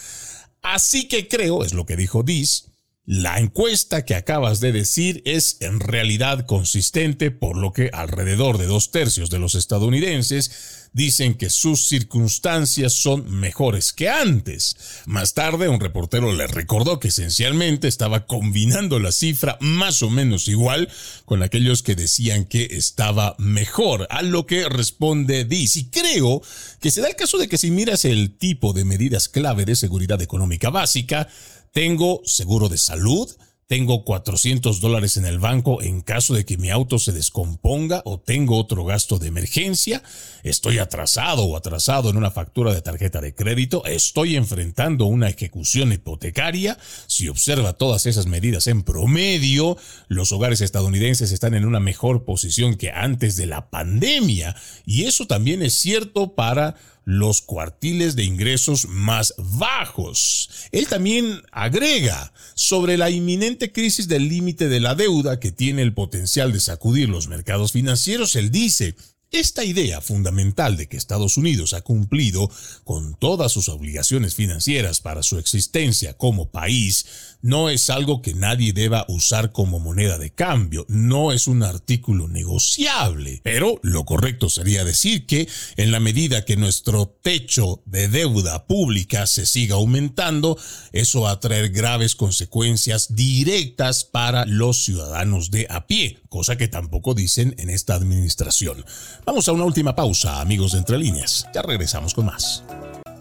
Así 0.61 1.07
que 1.07 1.27
creo, 1.27 1.63
es 1.63 1.73
lo 1.73 1.85
que 1.85 1.95
dijo 1.95 2.21
Diz, 2.21 2.70
la 3.05 3.39
encuesta 3.39 4.05
que 4.05 4.13
acabas 4.13 4.59
de 4.59 4.71
decir 4.71 5.23
es 5.25 5.57
en 5.61 5.79
realidad 5.79 6.45
consistente, 6.45 7.31
por 7.31 7.57
lo 7.57 7.73
que 7.73 7.89
alrededor 7.93 8.59
de 8.59 8.67
dos 8.67 8.91
tercios 8.91 9.31
de 9.31 9.39
los 9.39 9.55
estadounidenses 9.55 10.89
dicen 10.93 11.33
que 11.33 11.49
sus 11.49 11.87
circunstancias 11.87 12.93
son 12.93 13.31
mejores 13.31 13.91
que 13.91 14.09
antes. 14.09 14.75
Más 15.05 15.33
tarde, 15.33 15.67
un 15.67 15.79
reportero 15.79 16.31
le 16.33 16.45
recordó 16.45 16.99
que 16.99 17.07
esencialmente 17.07 17.87
estaba 17.87 18.27
combinando 18.27 18.99
la 18.99 19.11
cifra 19.11 19.57
más 19.61 20.03
o 20.03 20.09
menos 20.09 20.47
igual 20.47 20.89
con 21.25 21.41
aquellos 21.41 21.81
que 21.81 21.95
decían 21.95 22.45
que 22.45 22.67
estaba 22.71 23.35
mejor, 23.39 24.05
a 24.11 24.21
lo 24.21 24.45
que 24.45 24.69
responde 24.69 25.45
Diz. 25.45 25.75
Y 25.75 25.85
creo 25.85 26.41
que 26.79 26.91
se 26.91 27.01
da 27.01 27.07
el 27.07 27.15
caso 27.15 27.39
de 27.39 27.47
que 27.47 27.57
si 27.57 27.71
miras 27.71 28.05
el 28.05 28.37
tipo 28.37 28.73
de 28.73 28.85
medidas 28.85 29.27
clave 29.27 29.65
de 29.65 29.75
seguridad 29.75 30.21
económica 30.21 30.69
básica, 30.69 31.27
tengo 31.71 32.21
seguro 32.25 32.69
de 32.69 32.77
salud, 32.77 33.29
tengo 33.71 34.03
400 34.03 34.81
dólares 34.81 35.15
en 35.15 35.25
el 35.25 35.39
banco 35.39 35.81
en 35.81 36.01
caso 36.01 36.33
de 36.33 36.43
que 36.43 36.57
mi 36.57 36.69
auto 36.69 36.99
se 36.99 37.13
descomponga 37.13 38.01
o 38.03 38.19
tengo 38.19 38.57
otro 38.57 38.83
gasto 38.83 39.17
de 39.17 39.29
emergencia, 39.29 40.03
estoy 40.43 40.79
atrasado 40.79 41.45
o 41.45 41.55
atrasado 41.55 42.09
en 42.09 42.17
una 42.17 42.31
factura 42.31 42.73
de 42.73 42.81
tarjeta 42.81 43.21
de 43.21 43.33
crédito, 43.33 43.85
estoy 43.85 44.35
enfrentando 44.35 45.05
una 45.05 45.29
ejecución 45.29 45.93
hipotecaria. 45.93 46.77
Si 47.07 47.29
observa 47.29 47.71
todas 47.71 48.05
esas 48.07 48.25
medidas 48.25 48.67
en 48.67 48.83
promedio, 48.83 49.77
los 50.09 50.33
hogares 50.33 50.59
estadounidenses 50.59 51.31
están 51.31 51.53
en 51.53 51.63
una 51.63 51.79
mejor 51.79 52.25
posición 52.25 52.75
que 52.75 52.91
antes 52.91 53.37
de 53.37 53.45
la 53.45 53.69
pandemia 53.69 54.53
y 54.85 55.05
eso 55.05 55.27
también 55.27 55.61
es 55.61 55.75
cierto 55.79 56.35
para 56.35 56.75
los 57.03 57.41
cuartiles 57.41 58.15
de 58.15 58.23
ingresos 58.23 58.87
más 58.87 59.33
bajos. 59.37 60.49
Él 60.71 60.87
también 60.87 61.41
agrega 61.51 62.31
sobre 62.53 62.97
la 62.97 63.09
inminente 63.09 63.71
crisis 63.71 64.07
del 64.07 64.29
límite 64.29 64.69
de 64.69 64.79
la 64.79 64.95
deuda 64.95 65.39
que 65.39 65.51
tiene 65.51 65.81
el 65.81 65.93
potencial 65.93 66.53
de 66.53 66.59
sacudir 66.59 67.09
los 67.09 67.27
mercados 67.27 67.71
financieros. 67.71 68.35
Él 68.35 68.51
dice, 68.51 68.95
esta 69.31 69.63
idea 69.63 70.01
fundamental 70.01 70.75
de 70.75 70.87
que 70.87 70.97
Estados 70.97 71.37
Unidos 71.37 71.73
ha 71.73 71.81
cumplido 71.81 72.51
con 72.83 73.15
todas 73.15 73.51
sus 73.51 73.69
obligaciones 73.69 74.35
financieras 74.35 74.99
para 74.99 75.23
su 75.23 75.37
existencia 75.37 76.17
como 76.17 76.51
país 76.51 77.05
no 77.41 77.69
es 77.69 77.89
algo 77.89 78.21
que 78.21 78.33
nadie 78.33 78.73
deba 78.73 79.05
usar 79.07 79.51
como 79.51 79.79
moneda 79.79 80.17
de 80.17 80.31
cambio, 80.31 80.85
no 80.89 81.31
es 81.31 81.47
un 81.47 81.63
artículo 81.63 82.27
negociable. 82.27 83.41
Pero 83.43 83.79
lo 83.81 84.05
correcto 84.05 84.49
sería 84.49 84.83
decir 84.83 85.25
que 85.25 85.47
en 85.75 85.91
la 85.91 85.99
medida 85.99 86.45
que 86.45 86.55
nuestro 86.55 87.07
techo 87.07 87.81
de 87.85 88.07
deuda 88.07 88.67
pública 88.67 89.25
se 89.27 89.45
siga 89.45 89.75
aumentando, 89.75 90.57
eso 90.91 91.21
va 91.21 91.31
a 91.31 91.39
traer 91.39 91.69
graves 91.69 92.15
consecuencias 92.15 93.15
directas 93.15 94.03
para 94.03 94.45
los 94.45 94.85
ciudadanos 94.85 95.51
de 95.51 95.67
a 95.69 95.87
pie, 95.87 96.19
cosa 96.29 96.57
que 96.57 96.67
tampoco 96.67 97.13
dicen 97.13 97.55
en 97.57 97.69
esta 97.69 97.95
administración. 97.95 98.85
Vamos 99.25 99.47
a 99.47 99.51
una 99.51 99.65
última 99.65 99.95
pausa, 99.95 100.41
amigos 100.41 100.71
de 100.71 100.79
Entre 100.79 100.97
Líneas. 100.97 101.47
Ya 101.53 101.61
regresamos 101.61 102.13
con 102.13 102.25
más. 102.25 102.63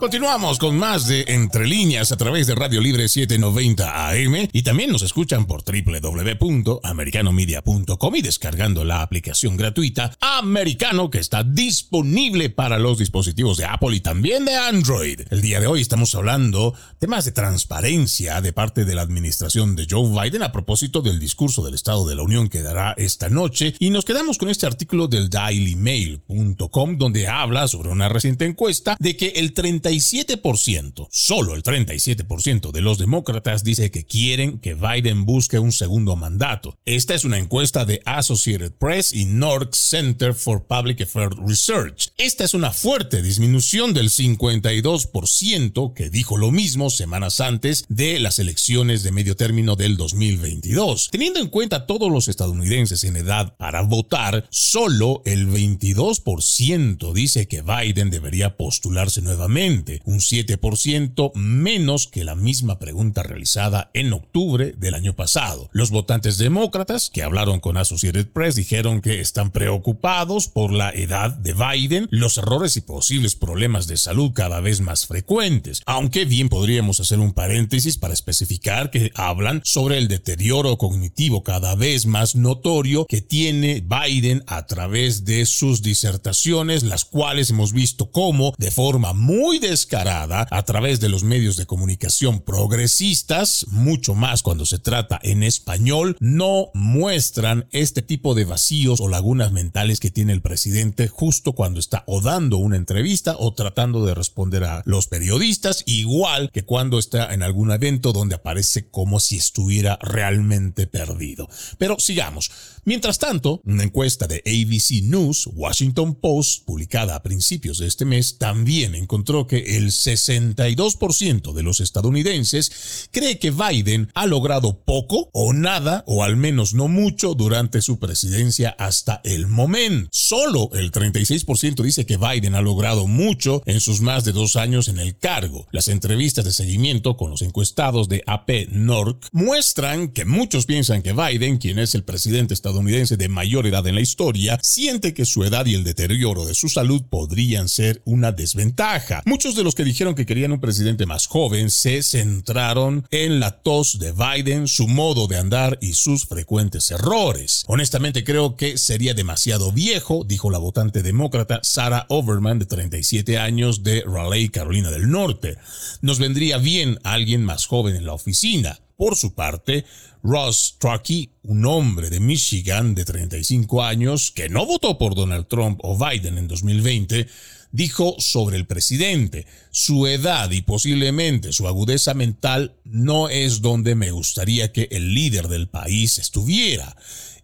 Continuamos 0.00 0.58
con 0.58 0.76
más 0.78 1.06
de 1.08 1.26
Entre 1.28 1.66
Líneas 1.66 2.10
a 2.10 2.16
través 2.16 2.46
de 2.46 2.54
Radio 2.54 2.80
Libre 2.80 3.06
790 3.06 4.08
AM 4.08 4.48
y 4.50 4.62
también 4.62 4.90
nos 4.90 5.02
escuchan 5.02 5.44
por 5.44 5.62
www.americanomedia.com 5.62 8.16
y 8.16 8.22
descargando 8.22 8.82
la 8.82 9.02
aplicación 9.02 9.58
gratuita 9.58 10.16
Americano 10.18 11.10
que 11.10 11.18
está 11.18 11.44
disponible 11.44 12.48
para 12.48 12.78
los 12.78 12.96
dispositivos 12.96 13.58
de 13.58 13.66
Apple 13.66 13.94
y 13.94 14.00
también 14.00 14.46
de 14.46 14.56
Android. 14.56 15.20
El 15.28 15.42
día 15.42 15.60
de 15.60 15.66
hoy 15.66 15.82
estamos 15.82 16.14
hablando 16.14 16.72
temas 16.98 17.26
de 17.26 17.32
transparencia 17.32 18.40
de 18.40 18.54
parte 18.54 18.86
de 18.86 18.94
la 18.94 19.02
administración 19.02 19.76
de 19.76 19.86
Joe 19.88 20.08
Biden 20.08 20.42
a 20.42 20.50
propósito 20.50 21.02
del 21.02 21.20
discurso 21.20 21.62
del 21.62 21.74
Estado 21.74 22.08
de 22.08 22.14
la 22.14 22.22
Unión 22.22 22.48
que 22.48 22.62
dará 22.62 22.94
esta 22.96 23.28
noche 23.28 23.74
y 23.78 23.90
nos 23.90 24.06
quedamos 24.06 24.38
con 24.38 24.48
este 24.48 24.64
artículo 24.64 25.08
del 25.08 25.28
dailymail.com 25.28 26.96
donde 26.96 27.28
habla 27.28 27.68
sobre 27.68 27.90
una 27.90 28.08
reciente 28.08 28.46
encuesta 28.46 28.96
de 28.98 29.18
que 29.18 29.34
el 29.36 29.52
30 29.52 29.89
37%, 29.90 31.08
solo 31.10 31.54
el 31.56 31.64
37% 31.64 32.70
de 32.70 32.80
los 32.80 32.98
demócratas 32.98 33.64
dice 33.64 33.90
que 33.90 34.04
quieren 34.04 34.60
que 34.60 34.74
Biden 34.74 35.24
busque 35.24 35.58
un 35.58 35.72
segundo 35.72 36.14
mandato. 36.14 36.78
Esta 36.84 37.14
es 37.14 37.24
una 37.24 37.38
encuesta 37.38 37.84
de 37.84 38.00
Associated 38.04 38.72
Press 38.72 39.12
y 39.12 39.24
North 39.24 39.74
Center 39.74 40.32
for 40.34 40.64
Public 40.64 41.00
Affairs 41.00 41.36
Research. 41.44 42.12
Esta 42.18 42.44
es 42.44 42.54
una 42.54 42.70
fuerte 42.70 43.20
disminución 43.20 43.92
del 43.92 44.10
52% 44.10 45.92
que 45.94 46.08
dijo 46.08 46.36
lo 46.36 46.52
mismo 46.52 46.90
semanas 46.90 47.40
antes 47.40 47.84
de 47.88 48.20
las 48.20 48.38
elecciones 48.38 49.02
de 49.02 49.10
medio 49.10 49.34
término 49.34 49.74
del 49.74 49.96
2022. 49.96 51.08
Teniendo 51.10 51.40
en 51.40 51.48
cuenta 51.48 51.86
todos 51.86 52.12
los 52.12 52.28
estadounidenses 52.28 53.02
en 53.02 53.16
edad 53.16 53.56
para 53.56 53.82
votar, 53.82 54.46
solo 54.50 55.22
el 55.24 55.48
22% 55.48 57.12
dice 57.12 57.48
que 57.48 57.62
Biden 57.62 58.10
debería 58.10 58.56
postularse 58.56 59.20
nuevamente 59.20 59.79
presidente, 59.84 60.02
un 60.04 60.20
7% 60.20 61.34
menos 61.34 62.06
que 62.06 62.24
la 62.24 62.34
misma 62.34 62.78
pregunta 62.78 63.22
realizada 63.22 63.90
en 63.94 64.12
octubre 64.12 64.74
del 64.76 64.94
año 64.94 65.14
pasado. 65.14 65.68
Los 65.72 65.90
votantes 65.90 66.38
demócratas 66.38 67.10
que 67.10 67.22
hablaron 67.22 67.60
con 67.60 67.76
Associated 67.76 68.28
Press 68.28 68.54
dijeron 68.54 69.00
que 69.00 69.20
están 69.20 69.50
preocupados 69.50 70.48
por 70.48 70.72
la 70.72 70.90
edad 70.90 71.30
de 71.30 71.54
Biden, 71.54 72.08
los 72.10 72.38
errores 72.38 72.76
y 72.76 72.80
posibles 72.80 73.34
problemas 73.34 73.86
de 73.86 73.96
salud 73.96 74.32
cada 74.32 74.60
vez 74.60 74.80
más 74.80 75.06
frecuentes, 75.06 75.82
aunque 75.86 76.24
bien 76.24 76.48
podríamos 76.48 77.00
hacer 77.00 77.18
un 77.18 77.32
paréntesis 77.32 77.98
para 77.98 78.14
especificar 78.14 78.90
que 78.90 79.12
hablan 79.14 79.60
sobre 79.64 79.98
el 79.98 80.08
deterioro 80.08 80.76
cognitivo 80.78 81.42
cada 81.42 81.74
vez 81.74 82.06
más 82.06 82.34
notorio 82.34 83.06
que 83.06 83.20
tiene 83.20 83.82
Biden 83.82 84.42
a 84.46 84.66
través 84.66 85.24
de 85.24 85.46
sus 85.46 85.82
disertaciones, 85.82 86.82
las 86.82 87.04
cuales 87.04 87.50
hemos 87.50 87.72
visto 87.72 88.10
cómo, 88.10 88.54
de 88.58 88.70
forma 88.70 89.12
muy 89.12 89.58
descarada, 89.70 90.48
a 90.50 90.62
través 90.64 90.98
de 90.98 91.08
los 91.08 91.22
medios 91.22 91.56
de 91.56 91.64
comunicación 91.64 92.40
progresistas, 92.40 93.66
mucho 93.68 94.16
más 94.16 94.42
cuando 94.42 94.66
se 94.66 94.80
trata 94.80 95.20
en 95.22 95.44
español, 95.44 96.16
no 96.18 96.70
muestran 96.74 97.68
este 97.70 98.02
tipo 98.02 98.34
de 98.34 98.44
vacíos 98.44 99.00
o 99.00 99.08
lagunas 99.08 99.52
mentales 99.52 100.00
que 100.00 100.10
tiene 100.10 100.32
el 100.32 100.42
presidente 100.42 101.06
justo 101.06 101.52
cuando 101.52 101.78
está 101.78 102.02
o 102.06 102.20
dando 102.20 102.56
una 102.56 102.76
entrevista 102.76 103.36
o 103.38 103.54
tratando 103.54 104.04
de 104.04 104.14
responder 104.14 104.64
a 104.64 104.82
los 104.86 105.06
periodistas, 105.06 105.84
igual 105.86 106.50
que 106.52 106.64
cuando 106.64 106.98
está 106.98 107.32
en 107.32 107.44
algún 107.44 107.70
evento 107.70 108.12
donde 108.12 108.34
aparece 108.34 108.90
como 108.90 109.20
si 109.20 109.36
estuviera 109.36 109.98
realmente 110.02 110.88
perdido. 110.88 111.48
Pero 111.78 111.96
sigamos. 112.00 112.50
Mientras 112.84 113.18
tanto, 113.18 113.60
una 113.64 113.84
encuesta 113.84 114.26
de 114.26 114.42
ABC 114.46 115.02
News, 115.04 115.48
Washington 115.54 116.14
Post, 116.16 116.64
publicada 116.64 117.14
a 117.14 117.22
principios 117.22 117.78
de 117.78 117.86
este 117.86 118.04
mes, 118.04 118.38
también 118.38 118.94
encontró 118.94 119.46
que 119.46 119.59
el 119.76 119.90
62% 119.90 121.52
de 121.52 121.62
los 121.62 121.80
estadounidenses 121.80 123.08
cree 123.10 123.38
que 123.38 123.50
Biden 123.50 124.10
ha 124.14 124.26
logrado 124.26 124.80
poco 124.84 125.30
o 125.32 125.52
nada, 125.52 126.04
o 126.06 126.24
al 126.24 126.36
menos 126.36 126.74
no 126.74 126.88
mucho, 126.88 127.34
durante 127.34 127.82
su 127.82 127.98
presidencia 127.98 128.70
hasta 128.78 129.20
el 129.24 129.46
momento. 129.46 130.08
Solo 130.12 130.70
el 130.74 130.92
36% 130.92 131.82
dice 131.82 132.06
que 132.06 132.16
Biden 132.16 132.54
ha 132.54 132.60
logrado 132.60 133.06
mucho 133.06 133.62
en 133.66 133.80
sus 133.80 134.00
más 134.00 134.24
de 134.24 134.32
dos 134.32 134.56
años 134.56 134.88
en 134.88 134.98
el 134.98 135.16
cargo. 135.16 135.66
Las 135.72 135.88
entrevistas 135.88 136.44
de 136.44 136.52
seguimiento 136.52 137.16
con 137.16 137.30
los 137.30 137.42
encuestados 137.42 138.08
de 138.08 138.22
AP 138.26 138.68
North 138.70 139.26
muestran 139.32 140.08
que 140.08 140.24
muchos 140.24 140.66
piensan 140.66 141.02
que 141.02 141.12
Biden, 141.12 141.58
quien 141.58 141.78
es 141.78 141.94
el 141.94 142.04
presidente 142.04 142.54
estadounidense, 142.54 143.16
de 143.16 143.28
mayor 143.28 143.66
edad 143.66 143.86
en 143.86 143.94
la 143.94 144.00
historia 144.00 144.58
siente 144.62 145.14
que 145.14 145.24
su 145.24 145.44
edad 145.44 145.66
y 145.66 145.74
el 145.74 145.84
deterioro 145.84 146.44
de 146.44 146.54
su 146.54 146.68
salud 146.68 147.02
podrían 147.08 147.68
ser 147.68 148.02
una 148.04 148.32
desventaja. 148.32 149.22
De 149.40 149.64
los 149.64 149.74
que 149.74 149.84
dijeron 149.84 150.14
que 150.14 150.26
querían 150.26 150.52
un 150.52 150.60
presidente 150.60 151.06
más 151.06 151.26
joven 151.26 151.70
se 151.70 152.02
centraron 152.02 153.06
en 153.10 153.40
la 153.40 153.62
tos 153.62 153.98
de 153.98 154.12
Biden, 154.12 154.68
su 154.68 154.86
modo 154.86 155.28
de 155.28 155.38
andar 155.38 155.78
y 155.80 155.94
sus 155.94 156.26
frecuentes 156.26 156.90
errores. 156.90 157.64
Honestamente 157.66 158.22
creo 158.22 158.54
que 158.54 158.76
sería 158.76 159.14
demasiado 159.14 159.72
viejo, 159.72 160.24
dijo 160.24 160.50
la 160.50 160.58
votante 160.58 161.02
demócrata 161.02 161.60
Sarah 161.62 162.04
Overman 162.10 162.58
de 162.58 162.66
37 162.66 163.38
años 163.38 163.82
de 163.82 164.02
Raleigh, 164.02 164.50
Carolina 164.50 164.90
del 164.90 165.10
Norte. 165.10 165.56
Nos 166.02 166.18
vendría 166.18 166.58
bien 166.58 166.98
alguien 167.02 167.42
más 167.42 167.64
joven 167.64 167.96
en 167.96 168.04
la 168.04 168.12
oficina. 168.12 168.78
Por 168.96 169.16
su 169.16 169.34
parte, 169.34 169.86
Ross 170.22 170.76
Truckee, 170.78 171.30
un 171.44 171.64
hombre 171.64 172.10
de 172.10 172.20
Michigan 172.20 172.94
de 172.94 173.06
35 173.06 173.82
años 173.82 174.30
que 174.30 174.50
no 174.50 174.66
votó 174.66 174.98
por 174.98 175.14
Donald 175.14 175.46
Trump 175.48 175.80
o 175.82 175.96
Biden 175.96 176.36
en 176.36 176.46
2020, 176.46 177.26
dijo 177.72 178.16
sobre 178.18 178.56
el 178.56 178.66
presidente, 178.66 179.46
su 179.70 180.06
edad 180.06 180.50
y 180.50 180.62
posiblemente 180.62 181.52
su 181.52 181.68
agudeza 181.68 182.14
mental 182.14 182.76
no 182.84 183.28
es 183.28 183.62
donde 183.62 183.94
me 183.94 184.10
gustaría 184.10 184.72
que 184.72 184.88
el 184.90 185.14
líder 185.14 185.48
del 185.48 185.68
país 185.68 186.18
estuviera. 186.18 186.96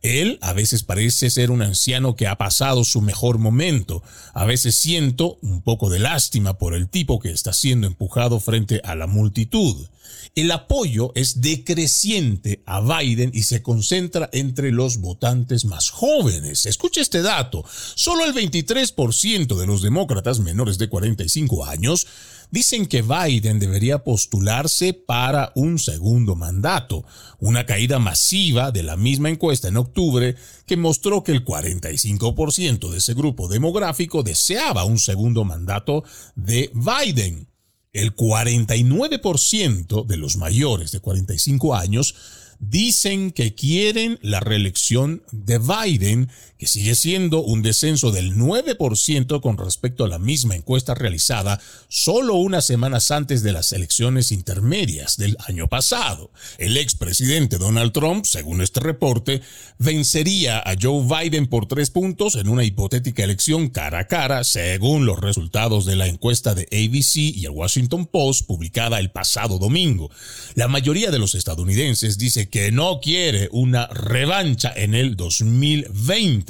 Él 0.03 0.39
a 0.41 0.53
veces 0.53 0.83
parece 0.83 1.31
ser 1.31 1.51
un 1.51 1.63
anciano 1.63 2.17
que 2.17 2.27
ha 2.27 2.37
pasado 2.37 2.85
su 2.85 3.01
mejor 3.01 3.39
momento. 3.39 4.03
A 4.35 4.45
veces 4.45 4.77
siento 4.77 5.39
un 5.43 5.63
poco 5.63 5.91
de 5.91 5.99
lástima 5.99 6.59
por 6.59 6.75
el 6.75 6.89
tipo 6.89 7.19
que 7.19 7.31
está 7.31 7.53
siendo 7.53 7.87
empujado 7.87 8.39
frente 8.39 8.81
a 8.85 8.95
la 8.95 9.07
multitud. 9.07 9.87
El 10.35 10.51
apoyo 10.51 11.13
es 11.15 11.41
decreciente 11.41 12.63
a 12.67 12.81
Biden 12.81 13.31
y 13.33 13.45
se 13.45 13.63
concentra 13.63 14.29
entre 14.33 14.71
los 14.71 14.99
votantes 14.99 15.65
más 15.65 15.91
jóvenes. 15.91 16.67
Escuche 16.67 17.01
este 17.01 17.23
dato. 17.23 17.65
Solo 17.95 18.25
el 18.25 18.35
23% 18.35 19.57
de 19.57 19.67
los 19.67 19.83
demócratas 19.83 20.41
menores 20.41 20.79
de 20.79 20.89
45 20.89 21.65
años 21.65 22.07
dicen 22.51 22.87
que 22.87 23.03
Biden 23.03 23.59
debería 23.59 24.05
postularse 24.05 24.93
para 24.93 25.53
un 25.55 25.79
segundo 25.79 26.37
mandato, 26.37 27.05
una 27.39 27.67
caída 27.67 27.99
masiva 27.99 28.71
de 28.71 28.83
la 28.83 28.97
misma 28.97 29.31
encuesta 29.31 29.69
en 29.69 29.77
octubre 29.77 30.37
que 30.67 30.77
mostró 30.77 31.23
que 31.25 31.33
el 31.33 31.45
45% 31.45 32.91
de 32.91 32.99
ese 32.99 33.15
grupo 33.15 33.49
demográfico 33.49 34.23
deseaba 34.23 34.85
un 34.85 34.99
segundo 34.99 35.45
mandato 35.45 36.05
de 36.35 36.71
Biden. 36.75 37.49
El 37.97 38.15
49% 38.15 40.05
de 40.05 40.17
los 40.19 40.37
mayores 40.37 40.93
de 40.93 41.01
45 41.01 41.75
años 41.75 42.15
dicen 42.59 43.31
que 43.31 43.55
quieren 43.55 44.19
la 44.21 44.41
reelección 44.41 45.23
de 45.33 45.59
Biden, 45.59 46.31
que 46.59 46.67
sigue 46.67 46.95
siendo 46.95 47.43
un 47.43 47.63
descenso 47.63 48.13
del 48.13 48.37
9% 48.37 49.41
con 49.41 49.59
respecto 49.59 50.05
a 50.05 50.09
la 50.09 50.19
misma 50.19 50.55
encuesta 50.55 50.95
realizada 50.95 51.61
solo 51.89 52.35
unas 52.35 52.67
semanas 52.67 53.11
antes 53.11 53.43
de 53.43 53.53
las 53.53 53.73
elecciones 53.73 54.33
intermedias 54.33 55.17
del 55.17 55.37
año 55.47 55.69
pasado. 55.69 56.31
El 56.59 56.77
expresidente 56.77 57.59
Donald 57.59 57.93
Trump, 57.93 58.25
según 58.25 58.61
este 58.61 58.81
reporte, 58.81 59.43
vencería 59.79 60.59
a 60.59 60.75
Joe 60.81 61.05
Biden 61.05 61.47
por 61.47 61.67
tres 61.67 61.91
puntos 61.91 62.37
en 62.37 62.49
una 62.49 62.65
hipotética 62.65 63.25
elección 63.25 63.69
cara 63.69 64.01
a 64.01 64.07
cara, 64.07 64.45
según 64.45 65.07
los 65.07 65.19
resultados 65.21 65.85
de 65.85 65.97
la 65.97 66.07
encuesta 66.07 66.55
de 66.55 66.63
ABC 66.73 67.17
y 67.17 67.45
el 67.45 67.51
Washington 67.51 68.07
Post 68.07 68.47
publicada 68.47 68.99
el 68.99 69.11
pasado 69.11 69.59
domingo. 69.59 70.11
La 70.55 70.69
mayoría 70.69 71.11
de 71.11 71.19
los 71.19 71.35
estadounidenses 71.35 72.19
dice 72.19 72.49
que 72.49 72.73
no 72.73 73.01
quiere 73.01 73.49
una 73.53 73.87
revancha 73.89 74.73
en 74.75 74.95
el 74.95 75.17
2020. 75.17 76.46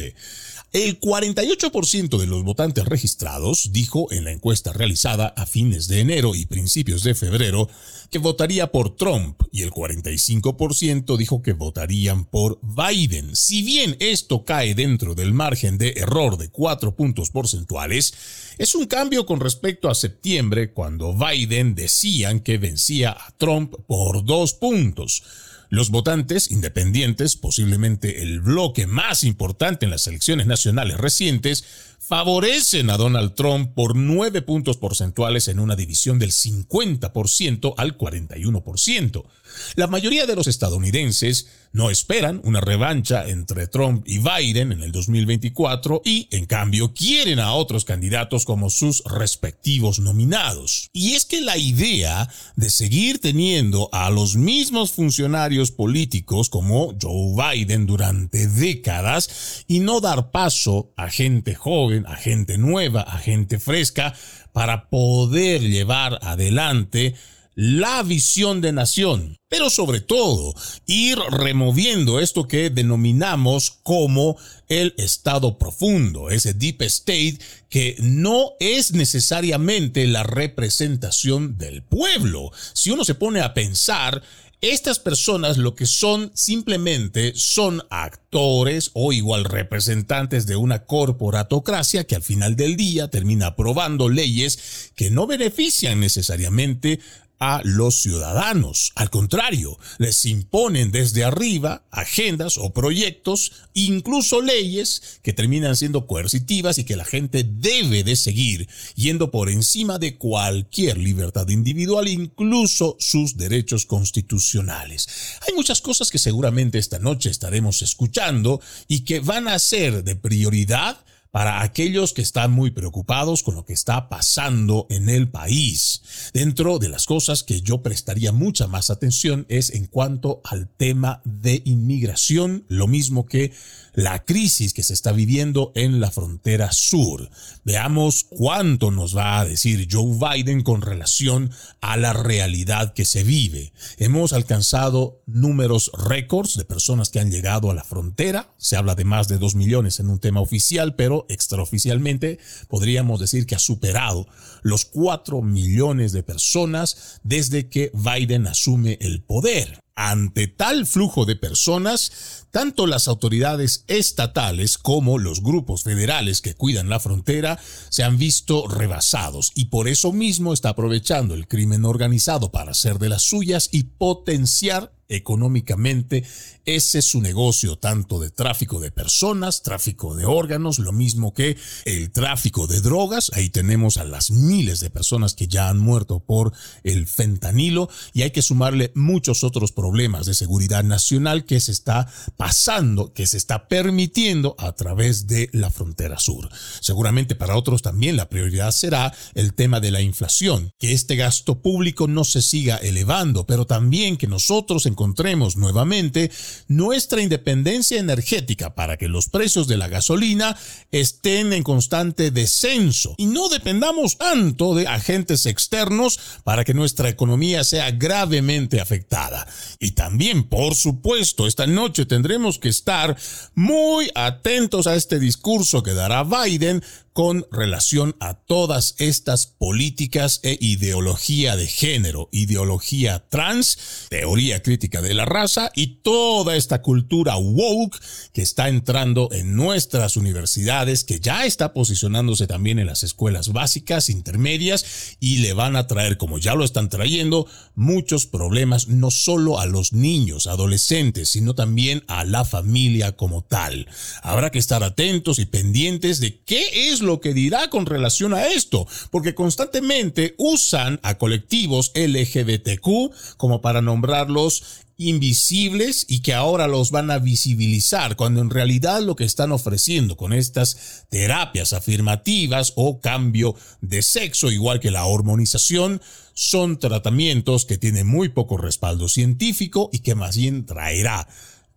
El 0.72 1.01
48% 1.01 2.18
de 2.18 2.26
los 2.26 2.42
votantes 2.42 2.84
registrados 2.84 3.70
dijo 3.72 4.12
en 4.12 4.24
la 4.24 4.32
encuesta 4.32 4.72
realizada 4.72 5.28
a 5.28 5.47
fines 5.47 5.88
de 5.88 6.01
enero 6.01 6.34
y 6.34 6.44
principios 6.44 7.03
de 7.03 7.14
febrero 7.14 7.68
que 8.11 8.18
votaría 8.18 8.70
por 8.72 8.94
Trump 8.97 9.40
y 9.51 9.62
el 9.62 9.70
45% 9.70 11.16
dijo 11.16 11.40
que 11.40 11.55
votarían 11.55 12.24
por 12.24 12.61
Biden. 12.62 13.34
Si 13.34 13.62
bien 13.62 13.97
esto 14.01 14.44
cae 14.44 14.74
dentro 14.74 15.14
del 15.14 15.32
margen 15.32 15.78
de 15.78 15.94
error 15.97 16.36
de 16.36 16.51
4 16.51 16.94
puntos 16.94 17.30
porcentuales, 17.30 18.12
es 18.59 18.74
un 18.74 18.86
cambio 18.86 19.24
con 19.24 19.40
respecto 19.40 19.88
a 19.88 19.94
septiembre 19.94 20.72
cuando 20.72 21.14
Biden 21.16 21.74
decían 21.74 22.40
que 22.40 22.59
vencía 22.59 23.12
a 23.12 23.32
Trump 23.38 23.74
por 23.86 24.24
2 24.24 24.53
puntos. 24.55 25.22
Los 25.69 25.91
votantes 25.91 26.51
independientes, 26.51 27.37
posiblemente 27.37 28.23
el 28.23 28.41
bloque 28.41 28.87
más 28.87 29.25
importante 29.25 29.85
en 29.85 29.91
las 29.91 30.07
elecciones 30.07 30.47
nacionales 30.47 30.97
recientes, 30.99 31.64
favorecen 31.99 32.89
a 32.91 32.97
Donald 32.97 33.35
Trump 33.35 33.75
por 33.75 33.97
nueve 33.97 34.43
puntos 34.43 34.77
porcentuales 34.77 35.49
en 35.49 35.59
una 35.59 35.75
división 35.75 36.21
del 36.21 36.31
50% 36.31 37.75
al 37.77 37.99
41%. 37.99 39.25
La 39.74 39.86
mayoría 39.86 40.26
de 40.26 40.36
los 40.36 40.46
estadounidenses 40.46 41.48
no 41.72 41.90
esperan 41.90 42.40
una 42.44 42.61
revancha 42.61 43.28
entre 43.28 43.66
Trump 43.66 44.07
y 44.07 44.18
Biden 44.18 44.72
en 44.72 44.82
el 44.82 44.92
2024 44.92 46.00
y, 46.04 46.26
en 46.30 46.46
cambio, 46.46 46.94
quieren 46.94 47.38
a 47.38 47.52
otros 47.52 47.84
candidatos 47.84 48.46
como 48.46 48.70
sus 48.70 49.02
respectivos 49.04 49.98
nominados. 49.98 50.88
Y 50.94 51.12
es 51.12 51.26
que 51.26 51.42
la 51.42 51.59
idea 51.59 52.30
de 52.57 52.70
seguir 52.70 53.20
teniendo 53.20 53.90
a 53.92 54.09
los 54.11 54.36
mismos 54.36 54.92
funcionarios 54.92 55.70
políticos 55.70 56.48
como 56.48 56.94
Joe 57.00 57.34
Biden 57.54 57.86
durante 57.86 58.46
décadas 58.46 59.64
y 59.68 59.80
no 59.80 60.00
dar 60.00 60.30
paso 60.30 60.92
a 60.96 61.11
gente 61.11 61.54
joven, 61.54 62.07
a 62.07 62.16
gente 62.16 62.57
nueva, 62.57 63.02
a 63.02 63.18
gente 63.18 63.59
fresca, 63.59 64.14
para 64.52 64.88
poder 64.88 65.61
llevar 65.61 66.18
adelante 66.22 67.14
la 67.57 68.02
visión 68.02 68.61
de 68.61 68.72
nación, 68.72 69.38
pero 69.48 69.70
sobre 69.70 70.00
todo 70.00 70.54
ir 70.86 71.18
removiendo 71.30 72.20
esto 72.20 72.46
que 72.46 72.68
denominamos 72.68 73.78
como 73.82 74.36
el 74.68 74.94
estado 74.98 75.57
profundo, 75.59 76.28
ese 76.28 76.52
deep 76.52 76.82
state 76.82 77.38
que 77.70 77.96
no 77.98 78.52
es 78.61 78.92
necesariamente 78.92 80.07
la 80.07 80.22
representación 80.22 81.57
del 81.57 81.82
pueblo. 81.82 82.52
Si 82.74 82.90
uno 82.90 83.04
se 83.04 83.14
pone 83.14 83.40
a 83.40 83.54
pensar, 83.54 84.22
Estas 84.62 84.98
personas 84.98 85.59
lo 85.59 85.74
que 85.74 85.84
son 85.84 86.30
simplemente 86.34 87.34
son 87.34 87.82
actores 87.90 88.90
o 88.94 89.12
igual 89.12 89.44
representantes 89.44 90.46
de 90.46 90.57
una 90.57 90.86
corporatocracia 90.86 92.04
que 92.04 92.16
al 92.16 92.22
final 92.22 92.57
del 92.57 92.74
día 92.76 93.09
termina 93.09 93.48
aprobando 93.48 94.09
leyes 94.09 94.92
que 94.96 95.11
no 95.11 95.26
benefician 95.26 96.00
necesariamente 96.00 97.00
a 97.39 97.61
los 97.64 98.03
ciudadanos. 98.03 98.93
Al 98.95 99.11
contrario, 99.11 99.78
les 99.99 100.24
imponen 100.24 100.91
desde 100.91 101.24
arriba 101.24 101.84
agendas 101.91 102.59
o 102.59 102.72
proyectos, 102.72 103.53
incluso 103.74 104.41
leyes 104.41 105.20
que 105.22 105.32
terminan 105.32 105.76
siendo 105.76 106.07
coercitivas 106.07 106.78
y 106.78 106.84
que 106.84 106.97
la 106.97 107.05
gente 107.05 107.45
debe 107.45 108.05
de 108.05 108.16
seguir, 108.16 108.68
yendo 108.95 109.30
por 109.30 109.51
encima 109.51 109.99
de 109.99 110.16
cualquier 110.16 110.99
libertad 110.99 111.49
individual, 111.49 112.09
incluso 112.09 112.97
sus 112.99 113.37
derechos 113.37 113.87
constitucionales. 113.87 115.09
Hay 115.47 115.55
muchas 115.55 115.80
cosas 115.80 116.11
que 116.11 116.18
seguramente 116.18 116.78
esta 116.78 116.99
noche 116.99 117.30
estaremos 117.30 117.82
escuchando 117.82 118.61
y 118.89 119.01
que 119.01 119.20
van 119.20 119.49
a 119.49 119.59
ser 119.59 120.05
de 120.05 120.16
prioridad 120.16 120.99
para 121.37 121.61
aquellos 121.61 122.14
que 122.14 122.22
están 122.22 122.51
muy 122.51 122.70
preocupados 122.70 123.43
con 123.43 123.57
lo 123.57 123.66
que 123.66 123.74
está 123.74 124.09
pasando 124.09 124.87
en 124.89 125.11
el 125.11 125.28
país. 125.28 126.30
Dentro 126.32 126.78
de 126.78 126.89
las 126.89 127.05
cosas 127.05 127.43
que 127.43 127.61
yo 127.61 127.82
prestaría 127.82 128.32
mucha 128.32 128.68
más 128.68 128.89
atención 128.89 129.45
es 129.51 129.68
en 129.68 129.84
cuanto 129.84 130.41
al 130.45 130.66
tema 130.66 131.20
de 131.26 131.61
inmigración, 131.66 132.64
lo 132.68 132.87
mismo 132.87 133.26
que 133.26 133.53
la 133.97 134.24
crisis 134.24 134.74
que 134.74 134.82
se 134.82 134.92
está 134.92 135.11
viviendo 135.11 135.72
en 135.74 136.01
la 136.01 136.11
frontera 136.11 136.70
sur. 136.70 137.30
Veamos 137.64 138.24
cuánto 138.28 138.90
nos 138.90 139.16
va 139.16 139.40
a 139.40 139.44
decir 139.47 139.88
Joe 139.90 140.18
Biden 140.18 140.62
con 140.62 140.82
relación 140.82 141.51
a 141.80 141.97
la 141.97 142.12
realidad 142.12 142.92
que 142.92 143.07
se 143.07 143.24
vive. 143.24 143.72
Hemos 143.97 144.34
alcanzado 144.34 145.22
números 145.26 145.90
récords 145.97 146.59
de 146.59 146.66
personas 146.66 147.09
que 147.09 147.20
han 147.20 147.30
llegado 147.30 147.70
a 147.70 147.74
la 147.74 147.84
frontera. 147.84 148.55
Se 148.59 148.76
habla 148.76 148.94
de 148.94 149.07
más 149.07 149.28
de 149.28 149.38
dos 149.38 149.55
millones 149.55 149.99
en 149.99 150.11
un 150.11 150.20
tema 150.20 150.42
oficial, 150.42 150.94
pero 150.94 151.24
extraoficialmente 151.30 152.38
podríamos 152.68 153.18
decir 153.18 153.47
que 153.47 153.55
ha 153.55 153.59
superado 153.59 154.28
los 154.62 154.84
cuatro 154.84 155.40
millones 155.40 156.12
de 156.12 156.22
personas 156.22 157.18
desde 157.22 157.70
que 157.70 157.90
Biden 157.94 158.47
asume 158.47 158.99
el 159.01 159.22
poder. 159.22 159.86
Ante 159.99 160.47
tal 160.47 160.86
flujo 160.86 161.24
de 161.24 161.36
personas, 161.36 162.47
tanto 162.51 162.86
las 162.86 163.09
autoridades 163.09 163.84
estatales 163.88 164.76
como 164.76 165.18
los 165.18 165.42
grupos 165.42 165.84
federales 165.84 166.42
que 166.42 166.55
cuidan 166.55 166.90
la 166.90 167.01
frontera 167.01 167.59
se 167.88 168.05
han 168.05 168.18
visto 168.18 168.68
rebasados 168.68 169.53
y 169.55 169.66
por 169.66 169.88
eso 169.88 170.12
mismo 170.12 170.53
está 170.53 170.68
aprovechando 170.68 171.34
el 171.34 171.49
crimen 171.49 171.86
organizado 171.86 172.53
para 172.53 172.72
hacer 172.72 172.99
de 172.99 173.09
las 173.09 173.22
suyas 173.22 173.70
y 173.72 173.84
potenciar 173.84 174.95
económicamente. 175.09 176.24
Ese 176.64 176.98
es 176.98 177.04
su 177.04 177.20
negocio, 177.20 177.76
tanto 177.78 178.18
de 178.18 178.30
tráfico 178.30 178.80
de 178.80 178.90
personas, 178.90 179.62
tráfico 179.62 180.16
de 180.16 180.24
órganos, 180.24 180.78
lo 180.78 180.92
mismo 180.92 181.32
que 181.32 181.57
el 181.84 182.11
tráfico 182.11 182.66
de 182.66 182.80
drogas. 182.80 183.30
Ahí 183.34 183.50
tenemos 183.50 183.96
a 183.98 184.04
las 184.04 184.30
miles 184.30 184.80
de 184.80 184.90
personas 184.90 185.34
que 185.34 185.46
ya 185.46 185.68
han 185.68 185.78
muerto 185.78 186.20
por 186.20 186.52
el 186.82 187.07
fentanilo 187.07 187.88
y 188.12 188.22
hay 188.22 188.32
que 188.32 188.42
sumarle 188.42 188.92
muchos 188.94 189.44
otros 189.44 189.72
problemas 189.72 190.26
de 190.26 190.34
seguridad 190.34 190.82
nacional 190.82 191.44
que 191.44 191.61
se 191.61 191.72
está 191.72 192.09
pasando, 192.36 193.12
que 193.12 193.26
se 193.26 193.36
está 193.36 193.68
permitiendo 193.68 194.57
a 194.59 194.72
través 194.72 195.26
de 195.26 195.48
la 195.52 195.70
frontera 195.70 196.18
sur. 196.18 196.48
Seguramente 196.80 197.34
para 197.36 197.57
otros 197.57 197.82
también 197.82 198.16
la 198.16 198.28
prioridad 198.28 198.72
será 198.72 199.14
el 199.34 199.54
tema 199.54 199.78
de 199.80 199.92
la 199.92 200.00
inflación, 200.00 200.72
que 200.78 200.92
este 200.92 201.14
gasto 201.14 201.62
público 201.62 202.09
no 202.09 202.24
se 202.24 202.42
siga 202.42 202.76
elevando, 202.76 203.46
pero 203.46 203.66
también 203.66 204.16
que 204.16 204.26
nosotros 204.26 204.86
en 204.86 204.95
encontremos 204.97 205.59
nuevamente 205.59 206.30
nuestra 206.68 207.20
independencia 207.20 208.01
energética 208.01 208.74
para 208.74 208.97
que 208.97 209.09
los 209.09 209.28
precios 209.28 209.68
de 209.68 209.76
la 209.76 209.88
gasolina 209.88 210.57
estén 210.90 211.53
en 211.53 211.62
constante 211.62 212.30
descenso 212.30 213.14
y 213.18 213.26
no 213.26 213.51
dependamos 213.51 214.16
tanto 214.16 214.74
de 214.74 214.86
agentes 214.86 215.44
externos 215.44 216.18
para 216.44 216.64
que 216.64 216.72
nuestra 216.72 217.11
economía 217.11 217.62
sea 217.62 217.90
gravemente 217.90 218.80
afectada. 218.80 219.47
Y 219.78 219.90
también, 219.90 220.44
por 220.44 220.74
supuesto, 220.74 221.47
esta 221.47 221.66
noche 221.66 222.07
tendremos 222.07 222.59
que 222.59 222.70
estar 222.70 223.18
muy 223.55 224.11
atentos 224.14 224.86
a 224.86 224.94
este 224.94 225.18
discurso 225.18 225.82
que 225.82 225.92
dará 225.92 226.24
Biden 226.24 226.82
con 227.17 227.47
relación 227.51 228.14
a 228.21 228.35
todas 228.35 228.95
estas 228.99 229.47
políticas 229.47 230.39
e 230.43 230.59
ideología 230.61 231.57
de 231.57 231.67
género, 231.67 232.29
ideología 232.31 233.25
trans, 233.31 233.79
teoría 234.11 234.62
crítica 234.62 235.01
de 235.01 235.14
la 235.14 235.25
raza 235.25 235.71
y 235.75 236.03
toda 236.03 236.57
esta 236.57 236.83
cultura 236.83 237.39
woke 237.39 237.99
que 238.35 238.43
está 238.43 238.69
entrando 238.69 239.31
en 239.33 239.57
nuestras 239.57 240.19
universidades, 240.19 241.05
que 241.05 241.19
ya 241.19 241.47
está 241.47 241.73
posicionándose 241.73 242.47
también 242.47 242.79
en 242.79 242.87
las 242.87 243.03
escuelas 243.03 243.49
básicas, 243.49 244.11
intermedias 244.11 245.17
y 245.19 245.39
le 245.39 245.55
van 245.55 245.77
a 245.77 245.87
traer, 245.87 246.19
como 246.19 246.37
ya 246.37 246.55
lo 246.55 246.64
están 246.67 246.91
trayendo, 246.91 247.47
muchos 247.75 248.27
problemas 248.27 248.89
no 248.89 249.11
solo 249.11 249.59
a 249.59 249.64
los 249.64 249.95
niños, 249.95 250.47
adolescentes, 250.47 251.31
sino 251.31 251.55
también 251.55 252.05
a 252.09 252.27
la 252.27 252.45
familia 252.45 253.12
como 253.17 253.43
tal. 253.43 253.89
Habrá 254.23 254.51
que 254.51 254.59
estar 254.59 254.85
atentos 254.85 255.39
y 255.39 255.47
pendientes 255.47 256.21
de 256.21 256.43
qué 256.43 256.91
es 256.91 257.05
lo 257.07 257.20
que 257.20 257.32
dirá 257.32 257.70
con 257.70 257.86
relación 257.86 258.34
a 258.34 258.48
esto, 258.48 258.86
porque 259.11 259.34
constantemente 259.34 260.34
usan 260.38 261.00
a 261.02 261.16
colectivos 261.16 261.92
LGBTQ 261.94 263.36
como 263.36 263.61
para 263.61 263.80
nombrarlos 263.80 264.84
invisibles 264.98 266.07
y 266.09 266.20
que 266.20 266.32
ahora 266.32 266.66
los 266.66 266.90
van 266.90 267.11
a 267.11 267.18
visibilizar, 267.18 268.16
cuando 268.16 268.40
en 268.40 268.50
realidad 268.50 269.02
lo 269.02 269.14
que 269.14 269.24
están 269.24 269.52
ofreciendo 269.52 270.16
con 270.16 270.32
estas 270.32 271.07
terapias 271.11 271.72
afirmativas 271.72 272.72
o 272.76 273.00
cambio 273.00 273.54
de 273.80 274.02
sexo, 274.02 274.50
igual 274.50 274.80
que 274.80 274.90
la 274.90 275.04
hormonización, 275.04 276.00
son 276.32 276.78
tratamientos 276.78 277.64
que 277.64 277.78
tienen 277.78 278.07
muy 278.07 278.30
poco 278.30 278.57
respaldo 278.57 279.09
científico 279.09 279.90
y 279.92 280.00
que 280.00 280.14
más 280.14 280.36
bien 280.36 280.66
traerá 280.66 281.28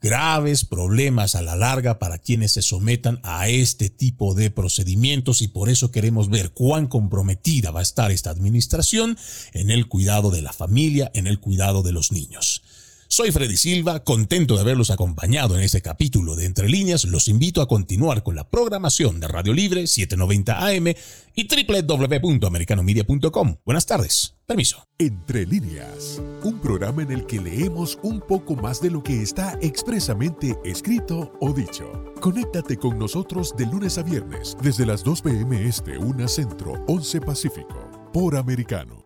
graves 0.01 0.65
problemas 0.65 1.35
a 1.35 1.41
la 1.41 1.55
larga 1.55 1.99
para 1.99 2.17
quienes 2.17 2.53
se 2.53 2.61
sometan 2.61 3.19
a 3.23 3.47
este 3.49 3.89
tipo 3.89 4.33
de 4.33 4.49
procedimientos 4.49 5.41
y 5.41 5.47
por 5.47 5.69
eso 5.69 5.91
queremos 5.91 6.29
ver 6.29 6.51
cuán 6.51 6.87
comprometida 6.87 7.71
va 7.71 7.81
a 7.81 7.83
estar 7.83 8.11
esta 8.11 8.29
administración 8.29 9.17
en 9.53 9.69
el 9.69 9.87
cuidado 9.87 10.31
de 10.31 10.41
la 10.41 10.53
familia, 10.53 11.11
en 11.13 11.27
el 11.27 11.39
cuidado 11.39 11.83
de 11.83 11.91
los 11.91 12.11
niños. 12.11 12.63
Soy 13.11 13.31
Freddy 13.31 13.57
Silva, 13.57 14.03
contento 14.03 14.53
de 14.53 14.61
haberlos 14.61 14.91
acompañado 14.91 15.57
en 15.57 15.63
este 15.63 15.81
capítulo 15.81 16.35
de 16.35 16.45
Entre 16.45 16.69
Líneas. 16.69 17.05
Los 17.05 17.27
invito 17.27 17.63
a 17.63 17.67
continuar 17.67 18.21
con 18.21 18.35
la 18.35 18.47
programación 18.47 19.19
de 19.19 19.27
Radio 19.27 19.51
Libre 19.51 19.87
790 19.87 20.67
AM 20.67 20.93
y 21.33 21.47
www.americanomedia.com. 21.47 23.55
Buenas 23.65 23.87
tardes. 23.87 24.35
Permiso. 24.45 24.85
Entre 24.99 25.47
líneas, 25.47 26.21
un 26.43 26.59
programa 26.59 27.01
en 27.01 27.11
el 27.11 27.25
que 27.25 27.41
leemos 27.41 27.97
un 28.03 28.21
poco 28.21 28.55
más 28.55 28.79
de 28.79 28.91
lo 28.91 29.01
que 29.01 29.23
está 29.23 29.57
expresamente 29.59 30.55
escrito 30.63 31.33
o 31.41 31.51
dicho. 31.51 32.13
Conéctate 32.21 32.77
con 32.77 32.99
nosotros 32.99 33.55
de 33.57 33.65
lunes 33.65 33.97
a 33.97 34.03
viernes 34.03 34.55
desde 34.61 34.85
las 34.85 35.03
2 35.03 35.21
p.m. 35.23 35.67
Este, 35.67 35.97
1 35.97 36.27
Centro, 36.27 36.85
11 36.87 37.21
Pacífico, 37.21 37.89
por 38.13 38.35
Americano. 38.35 38.99